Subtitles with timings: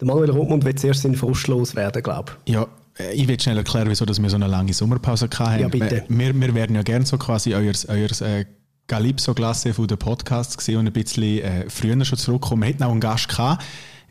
[0.00, 2.54] Der Manuel Rothmund wird zuerst in Frust loswerden, glaube ich.
[2.54, 2.66] Ja,
[2.98, 5.60] äh, ich will schnell erklären, wieso dass wir so eine lange Sommerpause hatten.
[5.60, 6.04] Ja, bitte.
[6.08, 8.46] Wir, wir werden ja gerne so quasi euer, euer äh,
[8.86, 12.62] Calypso-Klasse von den Podcasts gesehen und ein bisschen äh, früher schon zurückkommen.
[12.62, 13.62] Wir hatten auch einen Gast gehabt.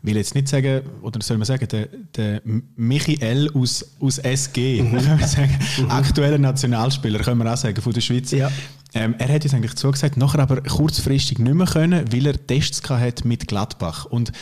[0.02, 2.40] Ich will jetzt nicht sagen, oder soll man sagen, der, der
[2.76, 4.98] Michael aus, aus SG, mhm.
[5.26, 5.90] sagen, mhm.
[5.90, 8.30] aktueller Nationalspieler, können wir auch sagen, von der Schweiz.
[8.30, 8.50] Ja.
[8.94, 12.88] Ähm, er hat uns eigentlich zugesagt, nachher aber kurzfristig nicht mehr können, weil er Tests
[12.88, 14.06] hat mit Gladbach.
[14.06, 14.32] Und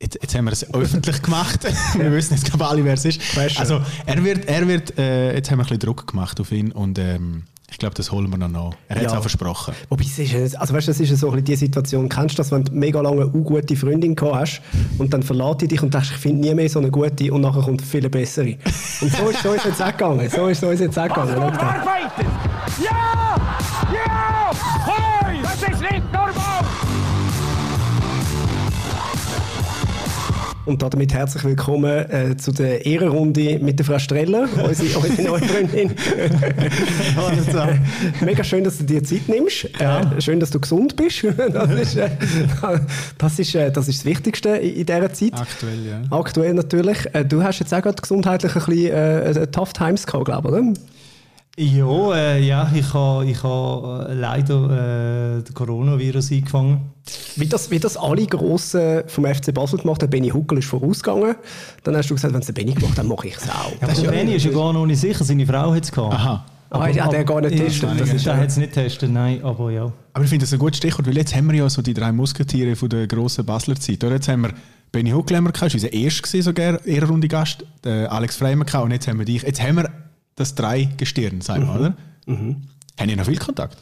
[0.00, 1.60] Jetzt, jetzt, haben wir es öffentlich gemacht.
[1.96, 3.20] wir wissen jetzt glaube alle, wer es ist.
[3.58, 6.70] Also er wird, er wird äh, jetzt haben wir ein bisschen Druck gemacht auf ihn
[6.70, 8.72] und ähm, ich glaube, das holen wir noch nach.
[8.88, 9.74] Er hat es auch versprochen.
[9.88, 12.64] Wobei, es ist, also weißt, das ist so ein die Situation, kennst du das, wenn
[12.64, 14.62] du mega lange eine gute Freundin gehabt hast
[14.98, 17.40] und dann verlässt die dich und denkst, ich finde nie mehr so eine gute und
[17.40, 18.56] nachher kommt viel bessere.
[19.00, 20.28] Und so ist es uns jetzt auch gegangen.
[20.28, 21.36] So ist es uns jetzt auch gegangen.
[21.36, 21.84] Ja!
[22.82, 23.75] Ja!
[30.66, 35.40] Und damit herzlich willkommen äh, zu der Ehrenrunde mit der Frau Streller, unsere, unsere neue
[35.42, 35.92] Freundin.
[38.20, 39.66] Mega schön, dass du dir Zeit nimmst.
[39.78, 41.24] Äh, schön, dass du gesund bist.
[41.52, 42.10] Das ist, äh,
[43.16, 45.34] das, ist, äh, das, ist das Wichtigste in, in dieser Zeit.
[45.34, 46.02] Aktuell, ja.
[46.10, 46.98] Aktuell natürlich.
[47.12, 50.54] Äh, du hast jetzt auch gerade gesundheitlich ein bisschen äh, tough times gehabt, glaube ich,
[50.54, 50.72] oder?
[51.58, 56.90] Ja, äh, ja ich habe ich ha leider äh, den Coronavirus eingefangen.
[57.36, 61.36] Wie das, wie das alle Grossen vom FC Basel gemacht haben, Benny Huckel ist vorausgegangen.
[61.82, 63.72] Dann hast du gesagt, wenn es der Benny gemacht hat, dann mache ich es auch.
[63.80, 66.14] Ja, aber Benny ist ja gar noch nicht sicher, seine Frau hat es gehabt.
[66.14, 66.44] Aha.
[66.68, 68.00] Aber, ah, ja, der gar nicht testet.
[68.00, 69.90] Das ist, der hat es nicht getestet, nein, aber ja.
[70.12, 72.10] Aber ich finde das ein gutes Stichwort, weil jetzt haben wir ja so die drei
[72.10, 74.02] Musketiere von der grossen Basler Zeit.
[74.02, 74.16] Oder?
[74.16, 74.50] Jetzt haben wir
[74.90, 79.18] Benny Huckel, haben wir gehabt, unser erster sogar, Ehrenrunde Gast, Alex Freimer und jetzt haben
[79.18, 79.42] wir dich.
[79.42, 79.90] Jetzt haben wir
[80.36, 81.80] das Dreigestirn, sagen wir, mhm.
[81.80, 81.96] oder?
[82.26, 82.56] Mhm.
[82.98, 83.76] Haben ihr noch viel Kontakt?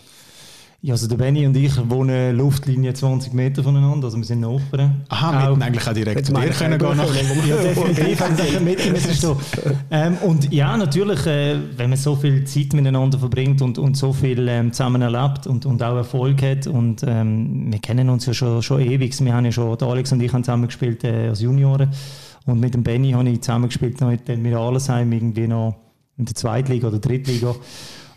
[0.85, 5.07] Ja, also der Benny und ich wohnen Luftlinie 20 Meter voneinander, also wir sind Nachbarn.
[5.09, 7.15] Aha, wir hätten eigentlich auch direkt zu dir können gehen nach.
[7.49, 9.37] Ja, definitiv, haben sicher mit müssen
[9.91, 14.13] ähm, Und ja, natürlich, äh, wenn man so viel Zeit miteinander verbringt und, und so
[14.13, 18.35] viel ähm, zusammen erlebt und, und auch Erfolg hat und ähm, wir kennen uns ja
[18.35, 21.41] schon, schon ewig, wir haben ja schon, Alex und ich haben zusammen gespielt äh, als
[21.41, 21.89] Junioren
[22.45, 25.84] und mit dem Benny habe ich zusammen gespielt mit, mit Allesheim irgendwie noch
[26.17, 27.55] in der Zweitliga oder Drittliga.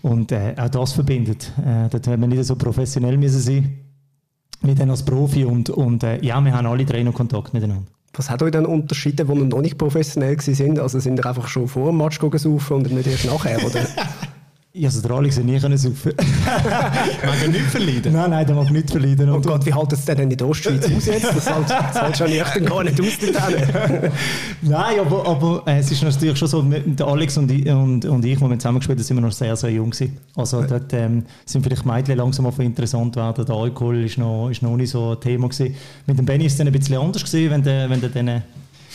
[0.02, 1.52] Und äh, auch das verbindet.
[1.58, 3.80] Äh, dort haben wir nicht so professionell müssen sein
[4.62, 7.86] mit denen als Profi und, und äh, ja, wir haben alle drei noch Kontakt miteinander.
[8.14, 10.80] Was hat euch dann unterschieden, wo ihr noch nicht professionell sind?
[10.80, 13.64] Also sind ihr einfach schon vor dem Match gegangen und nicht erst nachher?
[13.64, 13.82] Oder?
[14.78, 16.14] Ja, also der Alex nie können saufen.
[17.26, 18.14] mag nicht verleiden?
[18.14, 19.28] Nein, nein, der mag nicht verleiden.
[19.32, 21.26] Und, Gott, wie hält es denn in der Ostschweiz aus jetzt?
[21.26, 24.12] Das hält, das hält schon nicht, gar nicht aus
[24.62, 28.24] Nein, aber, aber äh, es ist natürlich schon so, der Alex und ich, und, und
[28.24, 30.16] ich, wo wir zusammengespielt haben, sind wir noch sehr, sehr jung gewesen.
[30.36, 33.46] Also dort ähm, sind vielleicht Mädchen langsam auf interessant geworden.
[33.48, 35.76] Der Alkohol ist noch, ist noch nicht so ein Thema gewesen.
[36.06, 38.44] Mit dem Benny ist es dann ein bisschen anders gewesen, wenn der, wenn der dann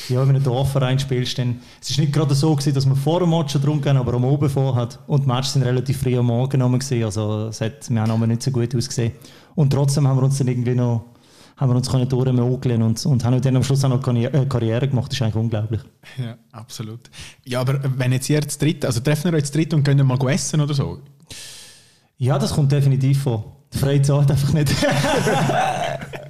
[0.09, 2.97] ja, wenn du einen Dorfverein spielst, dann es ist nicht gerade so gewesen, dass man
[2.97, 4.99] vor dem Match drum gehen, aber am Oben vor hat.
[5.07, 8.11] Und die Matches sind relativ früh am Morgen genommen gewesen, also es hat, wir haben
[8.11, 9.13] aber nicht so gut ausgesehen.
[9.55, 11.13] Und trotzdem haben wir uns dann irgendwie noch
[11.57, 14.89] haben wir uns können durchmogeln und, und haben dann am Schluss auch noch äh, Karriere
[14.89, 15.13] gemacht.
[15.13, 15.81] Das ist eigentlich unglaublich.
[16.19, 17.09] Ja, absolut.
[17.45, 20.05] Ja, aber wenn jetzt ihr jetzt dritt, also treffen wir euch jetzt dritt und können
[20.07, 20.99] mal essen oder so?
[22.17, 23.57] Ja, das kommt definitiv vor.
[23.73, 24.75] Die Freie zahlt einfach nicht.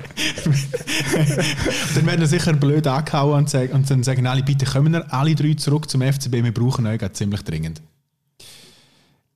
[1.94, 5.34] dann werden sicher blöd angehauen und, sagen, und dann sagen alle, bitte kommen wir alle
[5.34, 7.83] drei zurück zum FCB, wir brauchen euch ziemlich dringend.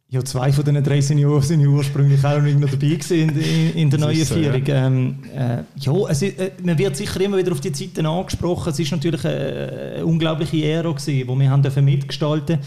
[0.09, 3.91] Ja, zwei von diesen drei Senioren sind ursprünglich auch noch dabei gewesen in, in, in
[3.91, 4.65] der neuen so, Führung.
[4.65, 8.07] Ja, ähm, äh, ja es ist, äh, man wird sicher immer wieder auf die Zeiten
[8.07, 8.71] angesprochen.
[8.71, 12.61] Es ist natürlich eine, eine unglaubliche Ära gewesen, die wir haben mitgestalten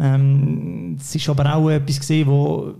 [0.00, 2.74] ähm, Es ist aber auch etwas gewesen, wo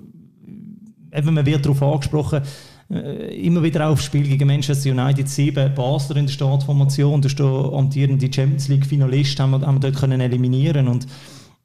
[1.12, 2.40] eben, man wird darauf angesprochen,
[2.88, 5.28] immer wieder aufs Spiel gegen Manchester United.
[5.28, 7.40] 7, Basler in der Startformation, der
[7.72, 10.88] amtierende Champions League Finalist, haben wir, haben wir dort können eliminieren.
[10.88, 11.06] Und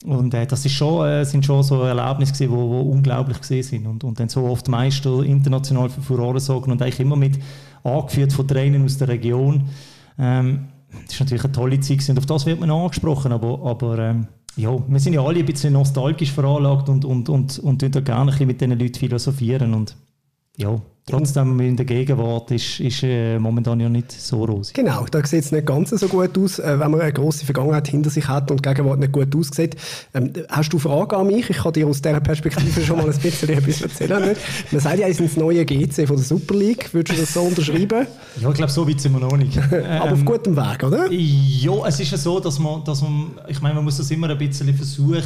[0.03, 3.63] und äh, das ist schon, äh, sind schon so Erlebnisse gewesen, wo, wo unglaublich gesehen
[3.63, 3.87] sind.
[3.87, 7.39] Und, und dann so oft Meister international für Furore sorgen und eigentlich immer mit
[7.83, 9.69] angeführt von Trainern aus der Region.
[10.17, 10.69] Ähm,
[11.03, 14.27] das ist natürlich eine tolle Zeit und auf das wird man angesprochen, aber, aber ähm,
[14.57, 18.19] ja, wir sind ja alle ein bisschen nostalgisch veranlagt und, und, und, und, und gerne
[18.19, 19.73] ein bisschen mit diesen Leuten philosophieren.
[19.73, 19.95] Und
[20.57, 24.73] ja, Trotzdem in der Gegenwart ist, ist äh, momentan ja nicht so rosig.
[24.73, 27.87] Genau, da sieht es nicht ganz so gut aus, äh, wenn man eine grosse Vergangenheit
[27.87, 29.75] hinter sich hat und die Gegenwart nicht gut aussieht.
[30.13, 31.49] Ähm, hast du Fragen an mich?
[31.49, 34.27] Ich kann dir aus dieser Perspektive schon mal ein bisschen etwas erzählen.
[34.27, 34.41] Nicht?
[34.71, 36.93] Man sagt ja, es ist das neue GC von der Super League.
[36.93, 38.07] Würdest du das so unterschreiben?
[38.41, 39.57] Ja, ich glaube, so weit sind wir noch nicht.
[40.01, 41.11] Aber auf ähm, gutem Weg, oder?
[41.11, 44.29] Ja, es ist ja so, dass man, dass man, ich meine, man muss das immer
[44.29, 45.21] ein bisschen versuchen.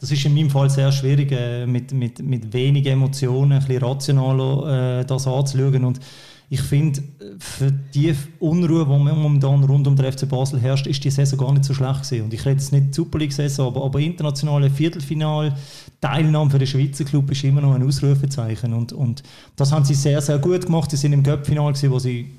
[0.00, 3.82] Das ist in meinem Fall sehr schwierig, äh, mit, mit, mit wenigen Emotionen, ein bisschen
[3.82, 5.84] rationaler äh, das anzuschauen.
[5.84, 6.00] Und
[6.48, 7.02] ich finde,
[7.40, 11.52] für die Unruhe, die momentan rund um den FC Basel herrscht, ist die Saison gar
[11.52, 12.24] nicht so schlecht gewesen.
[12.24, 15.56] Und ich rede jetzt nicht Super League-Saison, aber, aber internationale Viertelfinal,
[16.00, 18.72] Teilnahme für den Schweizer Club ist immer noch ein Ausrufezeichen.
[18.74, 19.24] Und, und
[19.56, 20.90] das haben sie sehr, sehr gut gemacht.
[20.90, 22.30] Sie sind im Cup-Final, wo sie,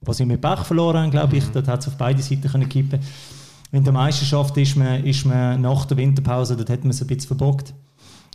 [0.00, 1.46] wo sie mit Pech verloren haben, glaube ich.
[1.46, 1.52] Mhm.
[1.52, 3.00] Dort hat es auf beide Seiten können kippen
[3.70, 7.06] In der Meisterschaft ist man, ist man nach der Winterpause, dort hat man es ein
[7.06, 7.74] bisschen verbockt.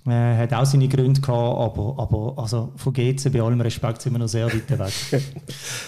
[0.08, 4.14] Äh, hat auch seine Gründe gehabt, aber, aber also von GC bei allem Respekt sind
[4.14, 5.22] wir noch sehr weit weg.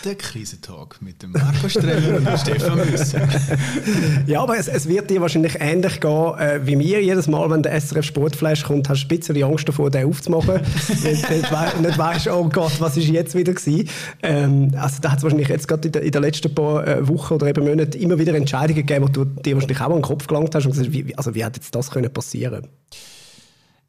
[0.05, 3.27] Der Krisentalk mit dem Marco Streller und Stefan Müsse.
[4.27, 7.01] ja, aber es, es, wird dir wahrscheinlich ähnlich gehen äh, wie mir.
[7.01, 10.61] Jedes Mal, wenn der SRF Sportflash kommt, hast du ein bisschen Angst davor, den aufzumachen.
[10.89, 13.89] nicht, nicht, nicht weißt, oh Gott, was ist jetzt wieder gewesen.
[14.21, 17.33] Ähm, also da hat es wahrscheinlich jetzt gerade in, in den letzten paar äh, Wochen
[17.33, 20.27] oder eben Monaten immer wieder Entscheidungen gegeben, wo du dir wahrscheinlich auch an den Kopf
[20.27, 22.67] gelangt hast und gesagt, wie, also wie hat jetzt das können passieren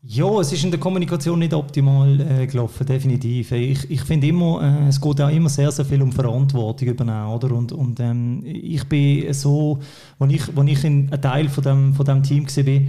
[0.07, 3.53] ja, es ist in der Kommunikation nicht optimal äh, gelaufen, definitiv.
[3.53, 7.29] Ich, ich finde immer, äh, es geht auch immer sehr, sehr viel um Verantwortung übernehmen,
[7.29, 7.53] oder?
[7.53, 9.79] Und, und ähm, ich bin so,
[10.19, 12.81] als ich, als ich in ein Teil von dem, von dem Team war,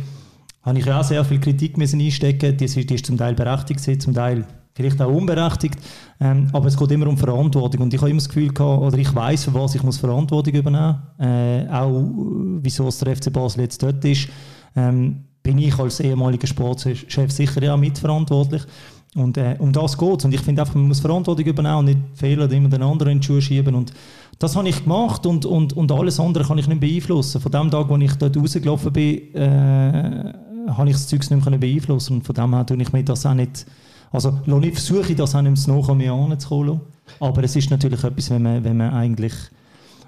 [0.64, 2.58] habe ich auch sehr viel Kritik müssen einstecken.
[2.58, 5.78] Die, die ist zum Teil berechtigt, zum Teil vielleicht auch unberechtigt.
[6.20, 8.98] Ähm, aber es geht immer um Verantwortung und ich habe immer das Gefühl gehabt, oder
[8.98, 11.26] ich weiß, für was ich muss Verantwortung übernehmen, muss.
[11.26, 12.10] äh, auch
[12.62, 14.28] wieso es der FC Basel jetzt dort ist.
[14.76, 18.64] Ähm, bin ich als ehemaliger Sportchef sicher ja mitverantwortlich.
[19.14, 20.26] Und äh, um das geht.
[20.26, 23.20] Und ich finde einfach, man muss Verantwortung übernehmen und nicht Fehler immer den anderen in
[23.20, 23.76] die Schuhe schieben.
[23.76, 23.94] Und
[24.40, 27.40] das habe ich gemacht und, und, und alles andere kann ich nicht beeinflussen.
[27.40, 30.34] Von dem Tag, wo ich dort rausgelaufen bin, äh,
[30.68, 32.18] habe ich das Zeug nicht mehr beeinflussen.
[32.18, 33.68] Und von dem her tue ich mir das auch nicht,
[34.12, 36.82] also ich versuche ich das auch nicht mehr an mir anzukommen.
[37.20, 39.34] Aber es ist natürlich etwas, wenn man, wenn man eigentlich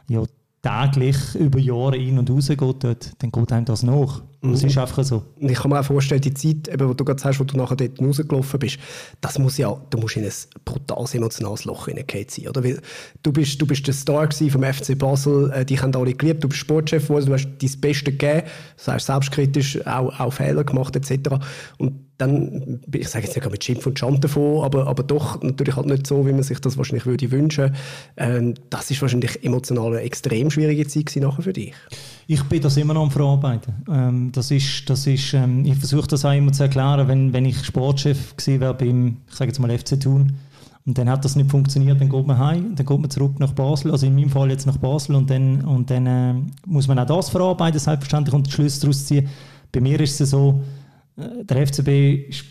[0.09, 0.23] ja,
[0.63, 4.23] täglich über Jahre in- und raus geht, dort, dann geht einem das nach.
[4.41, 5.23] Das ist einfach so.
[5.39, 7.75] Ich kann mir auch vorstellen, die Zeit, eben, wo du gerade sagst, wo du nachher
[7.75, 8.77] dort rausgelaufen bist,
[9.19, 10.31] das muss ja, du musst in ein
[10.63, 12.63] brutales emotionales Loch hineingehen sein, oder?
[12.63, 12.79] Weil
[13.23, 16.49] du bist, du bist der Star vom FC Basel, äh, dich haben alle geliebt, du
[16.49, 18.43] bist Sportchef geworden, du hast dein Bestes gegeben,
[18.77, 21.43] das heißt selbstkritisch auch, auch Fehler gemacht etc.
[21.79, 25.75] Und dann, ich sage jetzt nicht mit Schimpf und Schand davon, aber, aber doch natürlich
[25.75, 27.75] halt nicht so, wie man sich das wahrscheinlich würde wünschen.
[28.17, 31.73] Ähm, das ist wahrscheinlich emotional eine extrem schwierige Zeit nachher für dich.
[32.25, 33.73] Ich bin das immer noch am Verarbeiten.
[33.89, 37.45] Ähm, das ist, das ist, ähm, ich versuche das auch immer zu erklären, wenn, wenn
[37.45, 40.33] ich Sportchef gewesen wäre beim, ich sage jetzt mal FC Thun,
[40.87, 43.51] und dann hat das nicht funktioniert, dann geht man heim, dann geht man zurück nach
[43.51, 46.33] Basel, also in meinem Fall jetzt nach Basel und dann, und dann äh,
[46.65, 49.27] muss man auch das verarbeiten, selbstverständlich, und die Schlüsse daraus ziehen.
[49.73, 50.61] Bei mir ist es so,
[51.17, 52.45] der FCB ist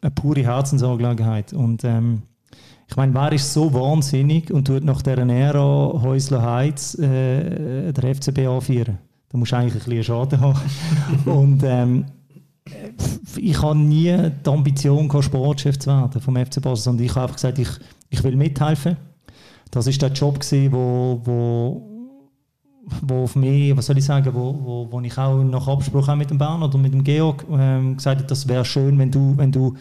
[0.00, 2.22] eine pure Herzensangelegenheit und ähm,
[2.88, 8.14] ich meine, wer ist so wahnsinnig und tut nach dieser Ära Häusler Heiz äh, der
[8.14, 8.98] FCB anführen?
[9.28, 10.60] Da musst du eigentlich ein bisschen Schaden haben.
[11.26, 12.06] und ähm,
[13.36, 17.22] ich habe nie die Ambition, gehabt, Sportchef zu werden vom FC Basel, sondern ich habe
[17.22, 17.68] einfach gesagt, ich,
[18.08, 18.96] ich will mithelfen.
[19.70, 21.95] Das ist der Job gewesen, wo, wo,
[23.02, 26.30] wo auf mich, was soll ich sagen, wo, wo, wo ich auch nach Abspruch mit
[26.30, 29.50] dem Bernhard und mit dem Georg ähm, gesagt habe, das wäre schön, wenn du, wenn
[29.50, 29.74] du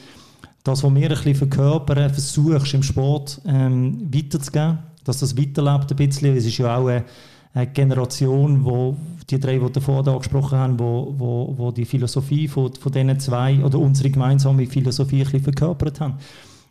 [0.64, 5.96] das, was wir ein bisschen verkörpern, versuchst im Sport ähm, weiterzugeben, dass das weiterlebt ein
[5.96, 6.36] bisschen.
[6.36, 7.06] Es ist ja auch eine,
[7.54, 8.98] eine Generation, wo
[9.30, 13.20] die drei, die davor da angesprochen haben, wo, wo, wo die Philosophie von, von diesen
[13.20, 16.16] zwei oder unsere gemeinsame Philosophie ein bisschen verkörpert haben.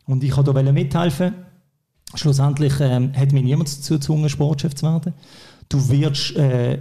[0.07, 1.33] Und ich wollte da mithelfen.
[2.17, 5.15] Schlussendlich ähm, hat mich niemand dazu gezwungen, Sportchef zu werden.
[5.69, 6.79] Du wirst äh,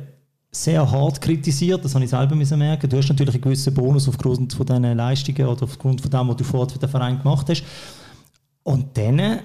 [0.51, 2.89] sehr hart kritisiert, das habe ich selber müssen merken.
[2.89, 6.35] Du hast natürlich einen gewissen Bonus aufgrund von deinen Leistungen oder aufgrund von dem, was
[6.35, 7.63] du vorher für den Verein gemacht hast.
[8.63, 9.39] Und dann, äh,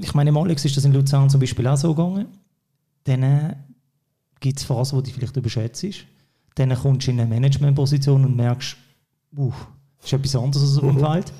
[0.00, 2.26] ich meine, im Alex ist das in Luzern zum Beispiel auch so gegangen,
[3.04, 3.56] dann
[4.40, 6.06] gibt es Phasen, wo du vielleicht überschätzt.
[6.54, 8.76] Dann kommst du in eine Managementposition und merkst,
[9.36, 9.52] uh,
[9.98, 11.06] das ist etwas anderes als auf dem mhm.
[11.06, 11.32] Feld.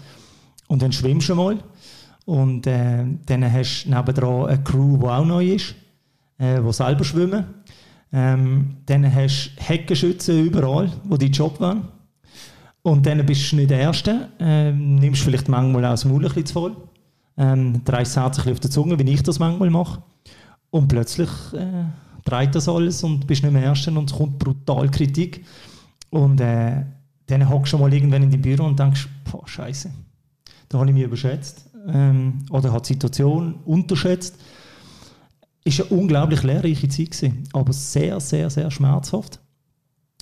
[0.69, 1.59] Und dann schwimmst du mal.
[2.25, 5.75] Und äh, dann hast du nebendran eine Crew, die auch neu ist,
[6.39, 7.45] äh, die selber schwimmen.
[8.13, 11.89] Ähm, dann hast du Heckenschützen überall, wo die Job wollen.
[12.83, 14.29] Und dann bist du nicht der Erste.
[14.39, 16.77] Ähm, nimmst vielleicht manchmal auch das Maul ein bisschen zu voll.
[17.37, 20.03] Ähm, dreist Herz auf der Zunge, wie ich das manchmal mache.
[20.71, 21.85] Und plötzlich äh,
[22.25, 25.45] dreht das alles und bist nicht mehr Erster und es kommt brutal Kritik.
[26.11, 26.85] Und äh,
[27.27, 29.91] dann hockst du mal irgendwann in die Büro und denkst, boah, Scheiße,
[30.69, 31.71] da habe ich mich überschätzt.
[31.89, 34.39] Ähm, oder hat die Situation unterschätzt.
[35.65, 39.41] Ist eine unglaublich lehrreiche Zeit gewesen, aber sehr, sehr, sehr schmerzhaft.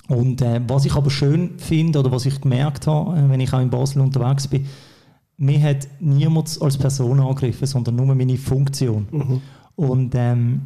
[0.07, 3.53] Und äh, was ich aber schön finde oder was ich gemerkt habe, äh, wenn ich
[3.53, 4.65] auch in Basel unterwegs bin,
[5.37, 9.07] mir hat niemand als Person angegriffen, sondern nur meine Funktion.
[9.09, 9.41] Mhm.
[9.75, 10.61] Und ähm,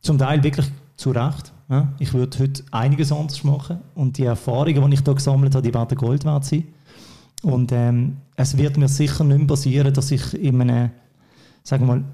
[0.00, 1.52] zum Teil wirklich zu Recht.
[1.68, 1.92] Ja.
[1.98, 5.74] Ich würde heute einiges anders machen und die Erfahrungen, die ich hier gesammelt habe, die
[5.74, 6.64] werden Gold wert sein.
[7.42, 10.90] Und ähm, es wird mir sicher nicht mehr passieren, dass ich in einem
[11.66, 12.04] sagen wir mal,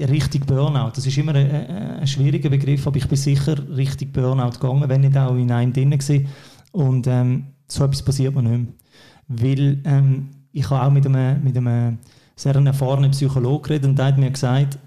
[0.00, 0.92] richtig Burnout.
[0.94, 5.00] Das ist immer ein, ein, schwieriger Begriff, aber ich bin sicher richtig Burnout gegangen, wenn
[5.00, 6.20] nicht auch in einem drin war.
[6.72, 8.72] Und ähm, so etwas passiert mir nicht mehr.
[9.28, 11.98] Weil ähm, ich habe auch mit einem, mit einem
[12.36, 14.78] sehr erfahrenen Psychologen geredet und der hat mir gesagt,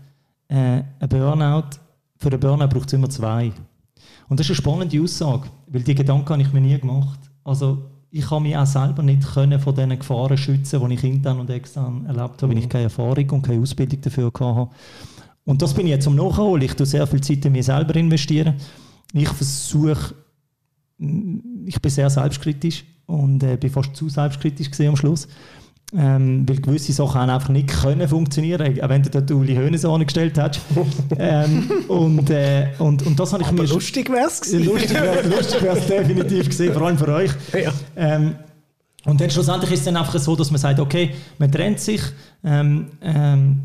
[0.47, 1.77] äh, ein Burnout,
[2.17, 3.51] für einen Burnout braucht es immer zwei.
[4.27, 7.19] Und das ist eine spannende Aussage, weil die Gedanken habe ich mir nie gemacht.
[7.43, 11.39] Also ich kann mich auch selber nicht können von diesen Gefahren schützen, die ich intern
[11.39, 12.51] und extern erlebt habe, mhm.
[12.51, 14.69] weil ich keine Erfahrung und keine Ausbildung dafür hatte.
[15.45, 16.63] Und das bin ich jetzt am Nachholen.
[16.63, 18.55] Ich tue sehr viel Zeit in mich selber investieren.
[19.13, 20.13] Ich versuche,
[20.97, 25.27] ich bin sehr selbstkritisch und äh, bin fast zu selbstkritisch am Schluss.
[25.97, 30.37] Ähm, weil gewisse Sachen einfach nicht können funktionieren, auch wenn du dort Uli Hoeneß angestellt
[30.37, 30.61] hast.
[31.17, 33.69] ähm, und, äh, und, und das habe ich Aber mir...
[33.69, 37.31] lustig wäre es Lustig wäre es definitiv gesehen, vor allem für euch.
[37.53, 37.73] Ja.
[37.95, 38.35] Ähm,
[39.05, 42.01] und dann schlussendlich ist es dann einfach so, dass man sagt, okay, man trennt sich.
[42.43, 43.61] Ähm, ähm,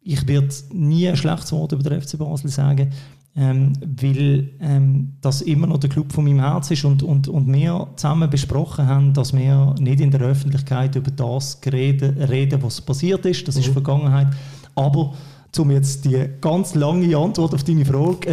[0.00, 2.90] ich werde nie ein schlechtes Wort über den FC Basel sagen
[3.36, 7.52] ähm, weil ähm, das immer noch der Club von meinem Herz ist und, und, und
[7.52, 12.80] wir zusammen besprochen haben, dass wir nicht in der Öffentlichkeit über das reden, reden was
[12.80, 13.60] passiert ist, das mhm.
[13.60, 14.28] ist Vergangenheit,
[14.74, 15.14] aber
[15.58, 18.28] um jetzt die ganz lange Antwort auf deine Frage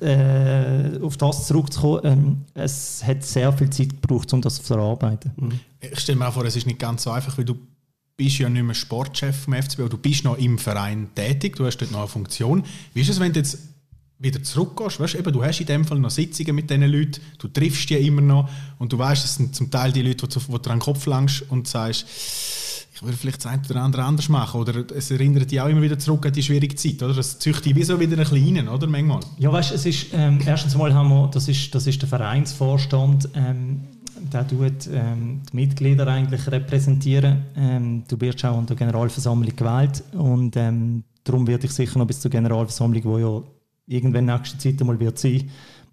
[0.00, 4.62] äh, äh, auf das zurückzukommen, ähm, es hat sehr viel Zeit gebraucht, um das zu
[4.62, 5.32] verarbeiten.
[5.36, 5.60] Mhm.
[5.80, 7.56] Ich stelle mir auch vor, es ist nicht ganz so einfach, weil du
[8.16, 11.78] bist ja nicht mehr Sportchef vom FCB, du bist noch im Verein tätig, du hast
[11.78, 12.62] dort noch eine Funktion.
[12.94, 13.58] Wie ist es, wenn du jetzt
[14.22, 15.00] wieder zurückgehst.
[15.00, 17.94] Weißt, eben, du hast in dem Fall noch Sitzungen mit diesen Leuten, du triffst die
[17.94, 18.48] immer noch
[18.78, 21.44] und du weißt, es sind zum Teil die Leute, wo du, an den Kopf langst
[21.50, 22.06] und sagst,
[22.94, 24.60] ich würde vielleicht das eine oder andere anders machen.
[24.60, 27.02] Oder es erinnert dich auch immer wieder zurück an die schwierige Zeit.
[27.02, 27.14] Oder?
[27.14, 28.86] Das züchtet dich wie so wieder ein bisschen rein, oder?
[28.86, 29.20] Manchmal.
[29.38, 33.28] Ja, weißt es ist, ähm, erstens mal haben wir, das ist, das ist der Vereinsvorstand,
[33.34, 33.80] ähm,
[34.32, 37.46] der tut ähm, die Mitglieder eigentlich repräsentieren.
[37.56, 42.06] Ähm, du wirst auch an der Generalversammlung gewählt und ähm, darum werde ich sicher noch
[42.06, 43.42] bis zur Generalversammlung, wo ja
[43.86, 45.50] irgendwann nächste Zeit einmal wird sie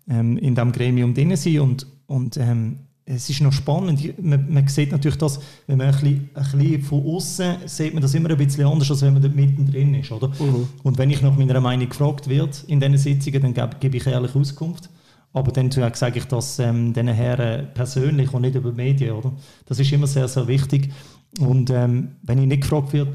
[0.10, 4.68] ähm, in diesem Gremium drin sein und, und ähm, es ist noch spannend, man, man
[4.68, 8.30] sieht natürlich das, wenn man ein bisschen, ein bisschen von außen sieht man das immer
[8.30, 10.28] ein bisschen anders, als wenn man da mittendrin ist, oder?
[10.28, 10.68] Mhm.
[10.84, 14.06] Und wenn ich nach meiner Meinung gefragt werde in diesen Sitzungen, dann gebe, gebe ich
[14.06, 14.90] ehrlich Auskunft.
[15.34, 19.34] Aber dann sage ich das ähm, den Herren persönlich und nicht über Medien, oder?
[19.66, 20.92] Das ist immer sehr, sehr wichtig.
[21.40, 23.14] Und ähm, wenn ich nicht gefragt werde,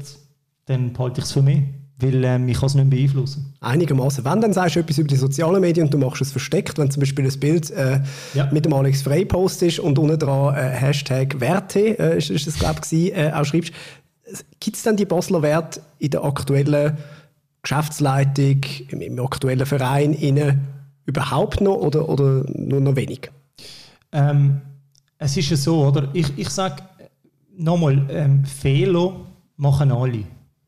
[0.65, 1.63] dann behalte ich es für mich
[1.97, 3.53] weil ähm, ich kann es nicht beeinflussen.
[3.61, 4.25] Einigermaßen.
[4.25, 6.91] Wenn dann sagst du etwas über die sozialen Medien und du machst es versteckt, wenn
[6.91, 8.01] zum Beispiel ein Bild äh,
[8.33, 8.49] ja.
[8.51, 12.59] mit dem Alex Frey postest und unten dran äh, Hashtag Werte, äh, ist, ist das
[12.59, 13.71] glaube ich, äh, auch schreibst,
[14.59, 16.97] gibt es dann die Basler Werte in der aktuellen
[17.61, 20.67] Geschäftsleitung, im, im aktuellen Verein innen
[21.05, 23.31] überhaupt noch oder, oder nur noch wenig?
[24.11, 24.61] Ähm,
[25.17, 26.09] es ist ja so, oder?
[26.13, 26.83] Ich, ich sage
[27.57, 29.15] nochmal, ähm, Fehler
[29.55, 30.23] machen alle.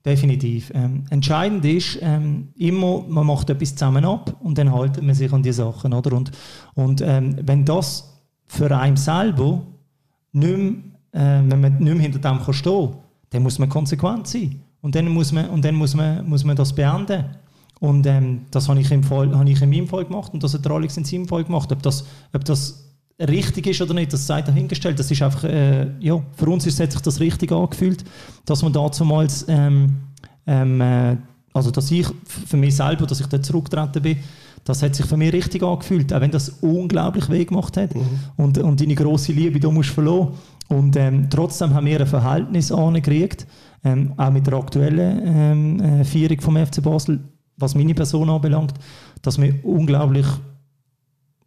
[0.07, 0.71] Definitiv.
[0.73, 5.33] Ähm, entscheidend ist ähm, immer, man macht etwas zusammen ab und dann haltet man sich
[5.33, 5.93] an die Sachen.
[5.93, 6.15] Oder?
[6.15, 6.31] Und,
[6.75, 9.63] und ähm, wenn das für einen selber
[10.31, 10.71] nicht mehr,
[11.11, 12.93] äh, wenn man nicht mehr hinter dem kann stehen
[13.31, 14.61] dann muss man konsequent sein.
[14.79, 17.25] Und dann muss man, und dann muss man, muss man das beenden.
[17.81, 20.71] Und ähm, das habe ich, im ich in meinem Fall gemacht und das hat der
[20.79, 21.69] in seinem Fall gemacht.
[21.73, 22.86] Ob das, ob das
[23.19, 24.99] richtig ist oder nicht, das sei dahingestellt.
[24.99, 28.03] Das ist einfach, äh, ja, für uns ist, hat sich das richtig angefühlt,
[28.45, 29.95] dass man damals, ähm,
[30.45, 31.17] ähm, äh,
[31.53, 34.17] also dass ich für mich selber, dass ich da zurückgetreten bin,
[34.63, 38.01] das hat sich für mich richtig angefühlt, auch wenn das unglaublich weh gemacht hat mhm.
[38.35, 40.33] und, und deine große Liebe da musst verloren.
[40.67, 43.47] Und ähm, trotzdem haben wir ein Verhältnis angekriegt,
[43.85, 47.21] ähm, auch mit der aktuellen ähm, äh, Führung vom FC Basel,
[47.55, 48.73] was meine Person anbelangt,
[49.21, 50.25] dass wir unglaublich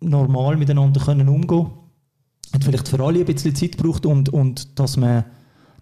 [0.01, 1.71] normal miteinander können umgehen
[2.53, 5.25] Hat vielleicht für alle ein bisschen Zeit gebraucht und, und dass man,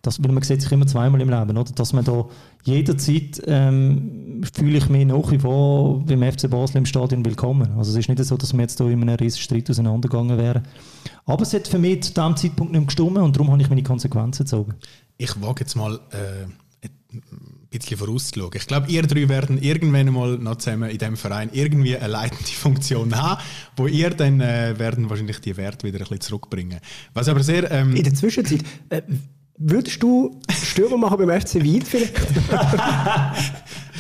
[0.02, 1.72] das, weil man sieht sich immer zweimal im Leben, oder?
[1.72, 2.26] dass man da
[2.64, 7.70] jederzeit ähm, fühle ich mich nach wie vor beim FC Basel im Stadion willkommen.
[7.76, 10.62] Also es ist nicht so, dass wir jetzt da in einem riesen Streit auseinandergegangen wären.
[11.24, 13.82] Aber es hat für mich zu diesem Zeitpunkt nicht gestimmt und darum habe ich meine
[13.82, 14.74] Konsequenzen gezogen.
[15.16, 16.46] Ich wage jetzt mal äh,
[17.70, 18.50] bisschen vorauszuschauen.
[18.54, 22.44] Ich glaube, ihr drei werden irgendwann mal noch zusammen in diesem Verein irgendwie eine leitende
[22.52, 23.42] Funktion haben,
[23.76, 26.80] wo ihr dann äh, werden wahrscheinlich die Werte wieder ein bisschen zurückbringen.
[27.14, 27.70] Was aber sehr...
[27.70, 28.60] Ähm in der Zwischenzeit...
[28.90, 29.02] Äh,
[29.60, 32.16] Würdest du Stürmer machen beim FC Wiel vielleicht?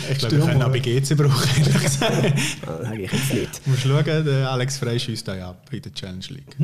[0.08, 2.34] ich glaube, wir können auch bei GC brauchen, ehrlich gesagt.
[2.64, 3.66] Das sage ich jetzt nicht.
[3.66, 6.56] Du musst schauen, der Alex Frey schießt da ab in der Challenge League.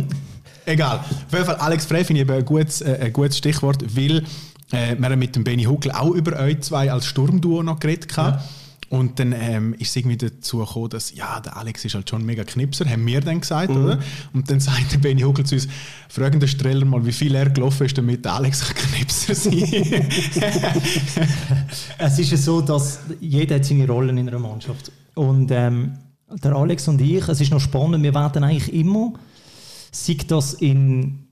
[0.65, 0.99] Egal.
[0.99, 4.23] Auf jeden Fall, Alex Frey finde ich ein gutes, äh, ein gutes Stichwort, weil
[4.73, 8.15] äh, wir haben mit dem Benny Huckel auch über euch zwei als Sturmduo noch geredet.
[8.17, 8.43] Ja.
[8.91, 12.23] Und dann ähm, ist es irgendwie dazu gekommen, dass ja, der Alex ist halt schon
[12.23, 13.85] ein mega Knipser, haben wir dann gesagt, Mhm.
[13.85, 13.99] oder?
[14.33, 15.67] Und dann sagt der Benny Huckel zu uns,
[16.09, 19.53] fragen den Streller mal, wie viel er gelaufen ist, damit der Alex ein Knipser sein
[21.99, 24.93] Es ist ja so, dass jeder hat seine Rollen in einer Mannschaft.
[25.15, 25.99] Und ähm,
[26.43, 29.15] der Alex und ich, es ist noch spannend, wir werden eigentlich immer,
[29.91, 31.24] sei das in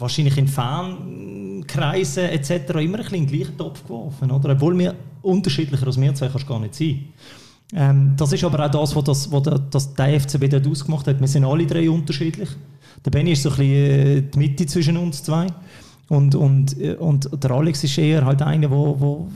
[0.00, 2.50] wahrscheinlich in Fankreisen etc.
[2.50, 4.30] immer ein bisschen in den gleichen Topf geworfen.
[4.30, 4.52] Oder?
[4.52, 7.04] Obwohl wir unterschiedlicher als wir zwei kannst gar nicht sein.
[7.72, 11.06] Ähm, das ist aber auch das, was das, was der, das der FCB dort ausgemacht
[11.06, 11.20] hat.
[11.20, 12.48] Wir sind alle drei unterschiedlich.
[13.04, 15.46] Der Benny ist so ein bisschen äh, die Mitte zwischen uns zwei.
[16.08, 19.28] Und, und, äh, und der Alex ist eher halt einer, wo, wo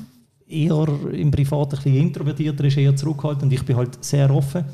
[0.49, 3.45] eher im Privat ein bisschen introvertierter ist, eher zurückhaltend.
[3.45, 4.65] Und ich bin halt sehr offen.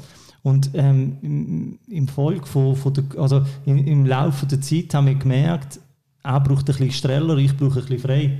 [0.42, 5.14] Und ähm, im, im von, von der, also im, im Laufe der Zeit haben wir
[5.14, 5.80] gemerkt,
[6.22, 8.38] er braucht ein bisschen streller, ich brauche ein bisschen frei,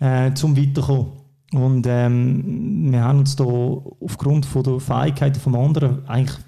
[0.00, 1.12] äh, zum weiterkommen.
[1.52, 6.38] Und ähm, wir haben uns da aufgrund von der Fähigkeiten vom anderen eigentlich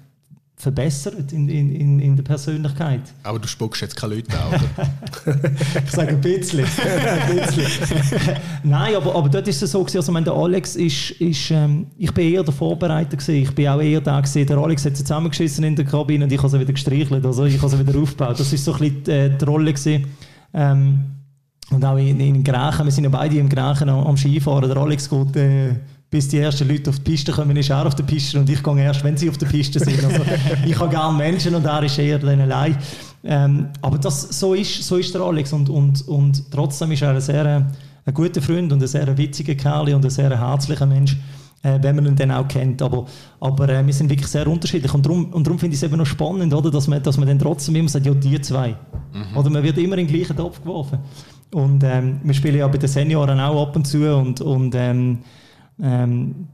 [0.63, 3.01] verbessert in, in, in, in der Persönlichkeit.
[3.23, 5.39] Aber du spuckst jetzt keine Leute an, oder?
[5.85, 6.59] Ich sage ein bisschen.
[6.65, 8.37] ein bisschen.
[8.63, 11.51] Nein, aber, aber dort ist es so gewesen, also ich meine, der Alex ist, ist
[11.51, 13.35] ähm, ich bin eher der Vorbereiter gewesen.
[13.35, 14.47] Ich bin auch eher da gewesen.
[14.47, 17.43] Der Alex hat sie zusammengeschissen in der Kabine und ich habe sie wieder gestreichelt, also
[17.43, 18.39] ich habe sie wieder aufgebaut.
[18.39, 20.05] Das ist so ein bisschen die, äh, die Rolle gewesen.
[20.53, 20.99] Ähm,
[21.71, 24.69] und auch in, in Grächen, wir sind ja beide im Grächen am, am Skifahren.
[24.69, 25.75] Der Alex geht, äh,
[26.13, 28.61] bis die ersten Leute auf die Piste kommen, ist er auf der Piste und ich
[28.61, 30.05] gehe erst, wenn sie auf der Piste sind.
[30.05, 30.21] Also,
[30.65, 32.77] ich habe gerne Menschen und er ist eher dann allein.
[33.23, 37.15] Ähm, aber das, so, ist, so ist der Alex und, und, und trotzdem ist er
[37.15, 37.61] ein sehr äh,
[38.05, 41.17] ein guter Freund und ein sehr witziger Kerl und ein sehr herzlicher Mensch,
[41.63, 42.83] äh, wenn man ihn dann auch kennt.
[42.83, 43.07] Aber,
[43.39, 45.97] aber äh, wir sind wirklich sehr unterschiedlich und darum, und darum finde ich es eben
[45.97, 48.75] noch spannend, oder, dass, man, dass man dann trotzdem immer sagt, ja, die zwei.
[49.35, 50.99] Oder man wird immer in den gleichen Topf geworfen.
[51.55, 55.19] Und ähm, wir spielen ja bei den Senioren auch ab und zu und, und ähm,
[55.81, 56.47] ähm,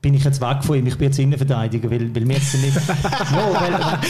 [0.00, 2.74] bin ich jetzt weg von ihm, ich bin jetzt Innenverteidiger, weil, weil wir jetzt nicht...
[2.88, 4.00] ja,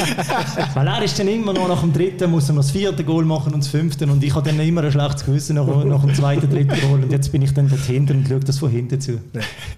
[0.70, 3.04] weil, weil er ist dann immer noch nach dem dritten, muss er noch das vierte
[3.04, 6.00] Goal machen und das fünfte und ich habe dann immer ein schlechtes Gewissen nach, nach
[6.00, 8.70] dem zweiten, dritten Goal und jetzt bin ich dann dort hinten und schaue das von
[8.70, 9.20] hinten zu.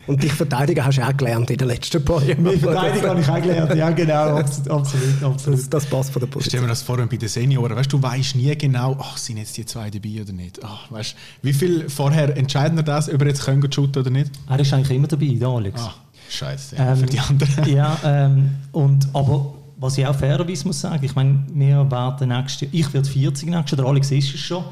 [0.07, 2.43] Und dich verteidigen hast du auch gelernt in den letzten paar Jahren.
[2.43, 5.59] Mit Verteidigung habe ich auch gelernt, ja genau, absolut, absolut.
[5.59, 6.63] Das, das passt von der Stell Position.
[6.63, 9.57] mir das vor, bei den Senioren, weißt du, du weißt nie genau, ach, sind jetzt
[9.57, 10.61] die zwei dabei oder nicht.
[10.63, 14.31] Ach, weißt, wie viel vorher entscheiden wir das, ob wir jetzt können shooten oder nicht?
[14.49, 15.81] Er ist eigentlich immer dabei, der Alex.
[15.81, 15.86] Ah,
[16.29, 17.65] scheiße, ja, Ähm, für die anderen.
[17.69, 22.63] Ja, ähm, und, aber was ich auch fairerweise muss sagen, ich meine, wir werden nächstes
[22.63, 24.65] Jahr, ich werde 40 nächstes Jahr, der Alex ist es schon.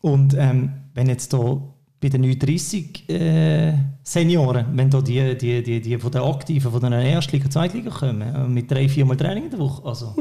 [0.00, 1.60] Und ähm, wenn jetzt da
[2.00, 6.80] bei den 39 äh, Senioren, wenn da die, die, die, die von den Aktiven, von
[6.80, 10.14] den Erstliga, Zweitliga kommen, äh, mit drei, viermal Training in der Woche, also,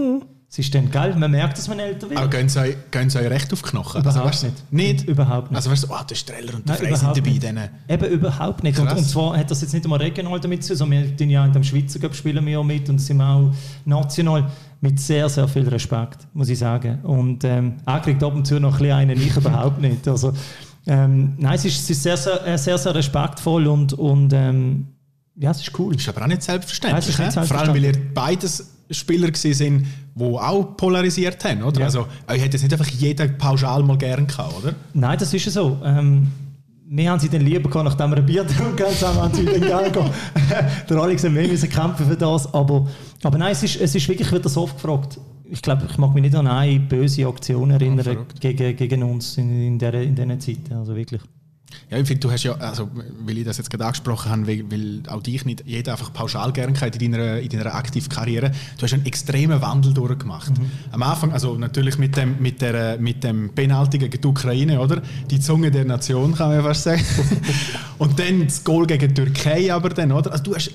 [0.51, 2.19] es ist dann geil, man merkt, dass man älter wird.
[2.19, 4.01] Aber gehen sie, euch- gehen sie euch recht auf die Knochen?
[4.01, 4.73] Überhaupt weißt du, nicht.
[4.73, 5.07] Nicht?
[5.07, 5.57] Überhaupt nicht.
[5.57, 7.29] Also weißt du, oh, der Streller und der Frey sind dabei.
[7.29, 7.43] nicht.
[7.43, 7.69] Denen.
[7.87, 8.79] Eben überhaupt nicht.
[8.79, 11.45] Und, und zwar hat das jetzt nicht einmal regional damit zu tun, sondern wir ja
[11.45, 13.53] in dem Schweizer Cup spielen wir ja mit und sind auch
[13.85, 14.49] national
[14.81, 16.97] mit sehr, sehr viel Respekt, muss ich sagen.
[17.03, 20.07] Und ähm, er kriegt ab und zu noch ein bisschen einen, ich überhaupt nicht.
[20.07, 20.33] Also,
[20.87, 24.87] ähm, nein, es ist, es ist sehr, sehr, äh, sehr, sehr respektvoll und, und ähm,
[25.35, 25.95] ja, es ist cool.
[25.95, 27.17] ist aber auch nicht selbstverständlich.
[27.19, 27.45] Nein, nicht hä?
[27.45, 28.13] Vor allem, weil ihr selbstverständlich.
[28.15, 31.63] beides Spieler sind, die auch polarisiert haben.
[31.63, 31.79] Oder?
[31.79, 31.85] Ja.
[31.85, 34.75] Also, euch hätte jetzt nicht einfach jeder pauschal mal gern gehabt, oder?
[34.93, 35.77] Nein, das ist ja so.
[35.83, 36.27] Ähm,
[36.91, 39.59] wir haben sie dann lieber gehabt, nachdem wir ein Bier getrunken haben, haben sie wieder
[39.59, 40.09] gegangen.
[40.89, 42.51] Der Alex hat mehr müssen kämpfen für das.
[42.53, 42.87] Aber,
[43.23, 45.19] aber nein, es ist, es ist wirklich wieder so oft gefragt.
[45.51, 48.41] Ich glaube, ich mag mich nicht an eine böse Aktion erinnern verrückt.
[48.41, 50.73] gegen, gegen uns in, in, der, in diesen Zeiten.
[50.73, 51.21] Also wirklich.
[51.89, 52.89] Ja, ich finde, du hast ja, also,
[53.21, 56.51] weil ich das jetzt gerade angesprochen habe, weil, weil auch dich nicht jeder einfach pauschal
[56.51, 60.51] gern hat in deiner, in deiner Aktivkarriere, du hast einen extremen Wandel durchgemacht.
[60.91, 65.01] Am Anfang, also natürlich mit dem, mit der, mit dem Penalty gegen die Ukraine, oder?
[65.29, 67.03] Die Zunge der Nation, kann man fast sagen.
[67.97, 70.31] Und dann das Goal gegen die Türkei aber dann, oder?
[70.31, 70.71] Also du hast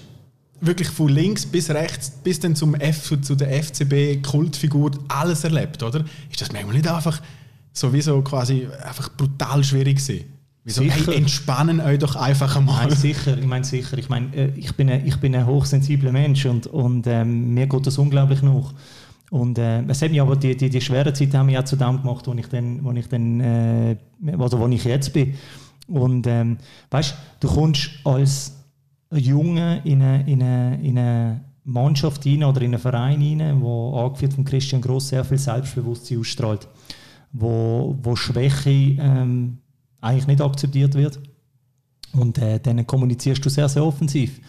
[0.61, 6.05] wirklich von links bis rechts, bis dann zum F, zu der FCB-Kultfigur alles erlebt, oder?
[6.31, 7.21] Ist das manchmal nicht einfach
[7.73, 10.34] sowieso quasi einfach brutal schwierig gewesen?
[10.67, 12.87] Wieso, hey, entspannen euch doch einfach einmal.
[12.87, 13.99] Nein, sicher, ich meine sicher.
[13.99, 17.67] Ich meine, äh, ich bin ein, ich bin ein hochsensibler Mensch und, und ähm, mir
[17.67, 18.73] geht das unglaublich nach.
[19.31, 21.77] Und äh, es hat mich aber die, die, die schweren Zeiten haben mich auch zu
[21.77, 23.97] dem gemacht, wo ich dann, wo ich dann äh,
[24.39, 25.35] also wo ich jetzt bin.
[25.87, 26.57] Und ähm,
[26.91, 28.55] weißt, du kommst als
[29.13, 33.99] Junge in eine, in eine, in eine Mannschaft rein oder in einen Verein rein, wo
[33.99, 36.69] angeführt von Christian Gross sehr viel Selbstbewusstsein ausstrahlt,
[37.33, 39.59] wo, wo Schwäche ähm,
[40.05, 41.19] eigentlich nicht akzeptiert wird.
[42.13, 44.41] Und äh, dann kommunizierst du sehr, sehr offensiv.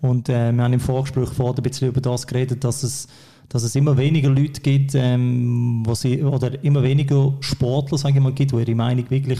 [0.00, 3.06] Und äh, wir haben im Vorgespräch vorher ein bisschen über das geredet, dass es,
[3.48, 8.22] dass es immer weniger Leute gibt, ähm, wo sie, oder immer weniger Sportler, sage ich
[8.22, 9.38] mal, gibt, die ihre Meinung wirklich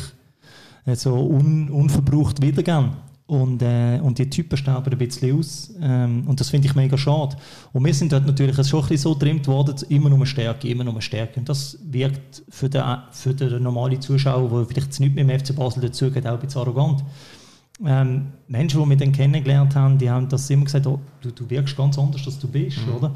[0.86, 2.90] äh, so un, unverbraucht wiedergeben.
[3.32, 5.70] Und, äh, und die Typen sterben ein bisschen aus.
[5.80, 7.34] Ähm, und das finde ich mega schade.
[7.72, 10.84] Und wir sind dort natürlich schon ein bisschen so getrimmt worden, immer nur Stärke, immer
[10.84, 11.40] nur Stärke.
[11.40, 15.56] Und das wirkt für den, für den normalen Zuschauer, der vielleicht nicht mit dem FC
[15.56, 17.02] Basel dazugeht, auch ein bisschen arrogant.
[17.82, 21.48] Ähm, Menschen, die wir dann kennengelernt haben, die haben das immer gesagt, oh, du, du
[21.48, 22.94] wirkst ganz anders, als du bist, mhm.
[22.96, 23.14] oder?